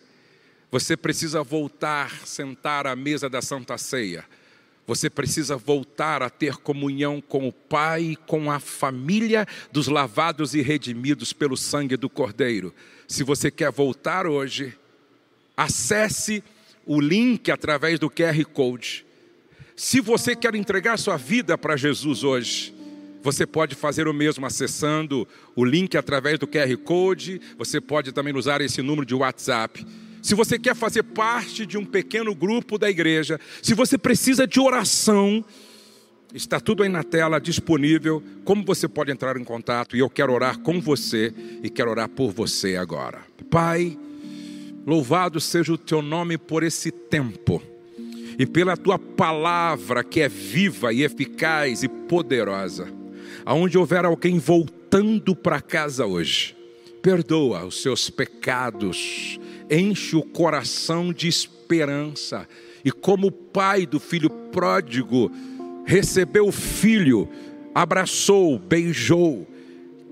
Você 0.70 0.96
precisa 0.96 1.42
voltar, 1.42 2.26
sentar 2.26 2.86
à 2.86 2.94
mesa 2.94 3.28
da 3.28 3.42
Santa 3.42 3.76
Ceia. 3.76 4.24
Você 4.88 5.10
precisa 5.10 5.54
voltar 5.54 6.22
a 6.22 6.30
ter 6.30 6.56
comunhão 6.56 7.20
com 7.20 7.46
o 7.46 7.52
Pai 7.52 8.02
e 8.02 8.16
com 8.16 8.50
a 8.50 8.58
família 8.58 9.46
dos 9.70 9.86
lavados 9.86 10.54
e 10.54 10.62
redimidos 10.62 11.30
pelo 11.30 11.58
sangue 11.58 11.94
do 11.94 12.08
Cordeiro. 12.08 12.74
Se 13.06 13.22
você 13.22 13.50
quer 13.50 13.70
voltar 13.70 14.26
hoje, 14.26 14.74
acesse 15.54 16.42
o 16.86 16.98
link 17.02 17.50
através 17.50 17.98
do 17.98 18.08
QR 18.08 18.42
Code. 18.46 19.04
Se 19.76 20.00
você 20.00 20.34
quer 20.34 20.54
entregar 20.54 20.98
sua 20.98 21.18
vida 21.18 21.58
para 21.58 21.76
Jesus 21.76 22.24
hoje, 22.24 22.74
você 23.22 23.46
pode 23.46 23.74
fazer 23.74 24.08
o 24.08 24.14
mesmo 24.14 24.46
acessando 24.46 25.28
o 25.54 25.66
link 25.66 25.98
através 25.98 26.38
do 26.38 26.46
QR 26.46 26.74
Code. 26.78 27.42
Você 27.58 27.78
pode 27.78 28.10
também 28.10 28.34
usar 28.34 28.62
esse 28.62 28.80
número 28.80 29.04
de 29.04 29.14
WhatsApp. 29.14 29.86
Se 30.22 30.34
você 30.34 30.58
quer 30.58 30.74
fazer 30.74 31.02
parte 31.02 31.64
de 31.64 31.78
um 31.78 31.84
pequeno 31.84 32.34
grupo 32.34 32.78
da 32.78 32.90
igreja, 32.90 33.38
se 33.62 33.74
você 33.74 33.96
precisa 33.96 34.46
de 34.46 34.60
oração, 34.60 35.44
está 36.34 36.60
tudo 36.60 36.82
aí 36.82 36.88
na 36.88 37.02
tela 37.02 37.40
disponível. 37.40 38.22
Como 38.44 38.64
você 38.64 38.88
pode 38.88 39.10
entrar 39.10 39.36
em 39.36 39.44
contato? 39.44 39.96
E 39.96 40.00
eu 40.00 40.10
quero 40.10 40.32
orar 40.32 40.58
com 40.58 40.80
você 40.80 41.32
e 41.62 41.70
quero 41.70 41.90
orar 41.90 42.08
por 42.08 42.32
você 42.32 42.76
agora. 42.76 43.20
Pai, 43.50 43.98
louvado 44.86 45.40
seja 45.40 45.72
o 45.72 45.78
teu 45.78 46.02
nome 46.02 46.36
por 46.36 46.62
esse 46.62 46.90
tempo 46.90 47.62
e 48.38 48.46
pela 48.46 48.76
tua 48.76 48.98
palavra 48.98 50.04
que 50.04 50.20
é 50.20 50.28
viva 50.28 50.92
e 50.92 51.02
eficaz 51.02 51.82
e 51.82 51.88
poderosa 51.88 52.98
aonde 53.48 53.78
houver 53.78 54.04
alguém 54.04 54.38
voltando 54.38 55.34
para 55.34 55.58
casa 55.58 56.04
hoje, 56.04 56.54
perdoa 57.00 57.64
os 57.64 57.80
seus 57.80 58.10
pecados, 58.10 59.40
enche 59.70 60.16
o 60.16 60.22
coração 60.22 61.12
de 61.12 61.28
esperança, 61.28 62.48
e 62.84 62.90
como 62.90 63.28
o 63.28 63.32
pai 63.32 63.86
do 63.86 64.00
filho 64.00 64.30
pródigo 64.30 65.30
recebeu 65.84 66.48
o 66.48 66.52
filho, 66.52 67.28
abraçou, 67.74 68.58
beijou, 68.58 69.46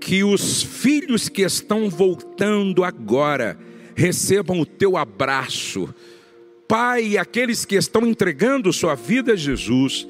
que 0.01 0.23
os 0.23 0.63
filhos 0.63 1.29
que 1.29 1.43
estão 1.43 1.89
voltando 1.89 2.85
agora 2.85 3.59
recebam 3.95 4.61
o 4.61 4.67
teu 4.67 4.97
abraço. 4.97 5.93
Pai, 6.69 7.17
aqueles 7.17 7.65
que 7.65 7.77
estão 7.77 8.07
entregando 8.07 8.73
sua 8.73 8.95
vida 8.95 9.33
a 9.33 9.37
Jesus, 9.37 10.07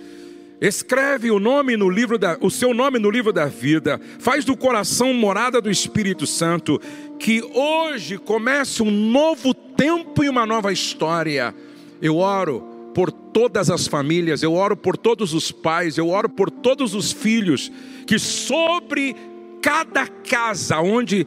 Escreve 0.60 1.30
o 1.30 1.38
nome 1.38 1.76
no 1.76 1.90
livro 1.90 2.18
da, 2.18 2.38
o 2.40 2.50
seu 2.50 2.72
nome 2.72 2.98
no 2.98 3.10
livro 3.10 3.32
da 3.32 3.44
vida. 3.44 4.00
Faz 4.18 4.44
do 4.44 4.56
coração 4.56 5.12
morada 5.12 5.60
do 5.60 5.70
Espírito 5.70 6.26
Santo. 6.26 6.80
Que 7.18 7.42
hoje 7.42 8.16
comece 8.16 8.82
um 8.82 8.90
novo 8.90 9.52
tempo 9.52 10.24
e 10.24 10.28
uma 10.28 10.46
nova 10.46 10.72
história. 10.72 11.54
Eu 12.00 12.16
oro 12.16 12.60
por 12.94 13.12
todas 13.12 13.68
as 13.68 13.86
famílias, 13.86 14.42
eu 14.42 14.54
oro 14.54 14.74
por 14.74 14.96
todos 14.96 15.34
os 15.34 15.52
pais, 15.52 15.98
eu 15.98 16.08
oro 16.08 16.30
por 16.30 16.50
todos 16.50 16.94
os 16.94 17.12
filhos, 17.12 17.70
que 18.06 18.18
sobre 18.18 19.14
cada 19.60 20.06
casa 20.06 20.80
onde 20.80 21.26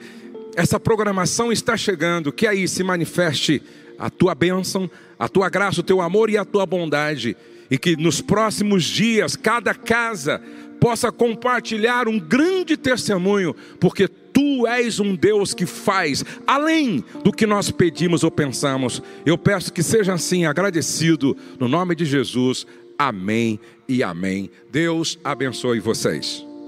essa 0.56 0.80
programação 0.80 1.52
está 1.52 1.78
chegando, 1.78 2.32
que 2.32 2.48
aí 2.48 2.68
se 2.68 2.84
manifeste 2.84 3.62
a 4.00 4.10
tua 4.10 4.34
bênção, 4.34 4.90
a 5.20 5.30
tua 5.30 5.48
graça, 5.48 5.82
o 5.82 5.84
teu 5.84 6.02
amor 6.02 6.32
e 6.32 6.38
a 6.38 6.46
tua 6.46 6.66
bondade 6.66 7.38
e 7.70 7.78
que 7.78 7.96
nos 7.96 8.22
próximos 8.22 8.84
dias 8.84 9.36
cada 9.36 9.74
casa 9.74 10.42
possa 10.80 11.12
compartilhar 11.12 12.08
um 12.08 12.18
grande 12.18 12.78
testemunho, 12.78 13.54
porque 13.80 14.08
tu 14.08 14.66
és 14.66 15.00
um 15.00 15.16
Deus 15.16 15.54
que 15.54 15.66
faz 15.66 16.24
além 16.48 17.04
do 17.24 17.32
que 17.32 17.46
nós 17.46 17.70
pedimos 17.70 18.24
ou 18.24 18.32
pensamos. 18.32 19.02
Eu 19.26 19.38
peço 19.38 19.74
que 19.74 19.84
seja 19.84 20.14
assim, 20.14 20.46
agradecido, 20.46 21.36
no 21.60 21.68
nome 21.68 21.96
de 21.96 22.06
Jesus. 22.06 22.66
Amém 22.98 23.60
e 23.88 24.02
amém. 24.02 24.50
Deus 24.72 25.20
abençoe 25.24 25.80
vocês. 25.80 26.49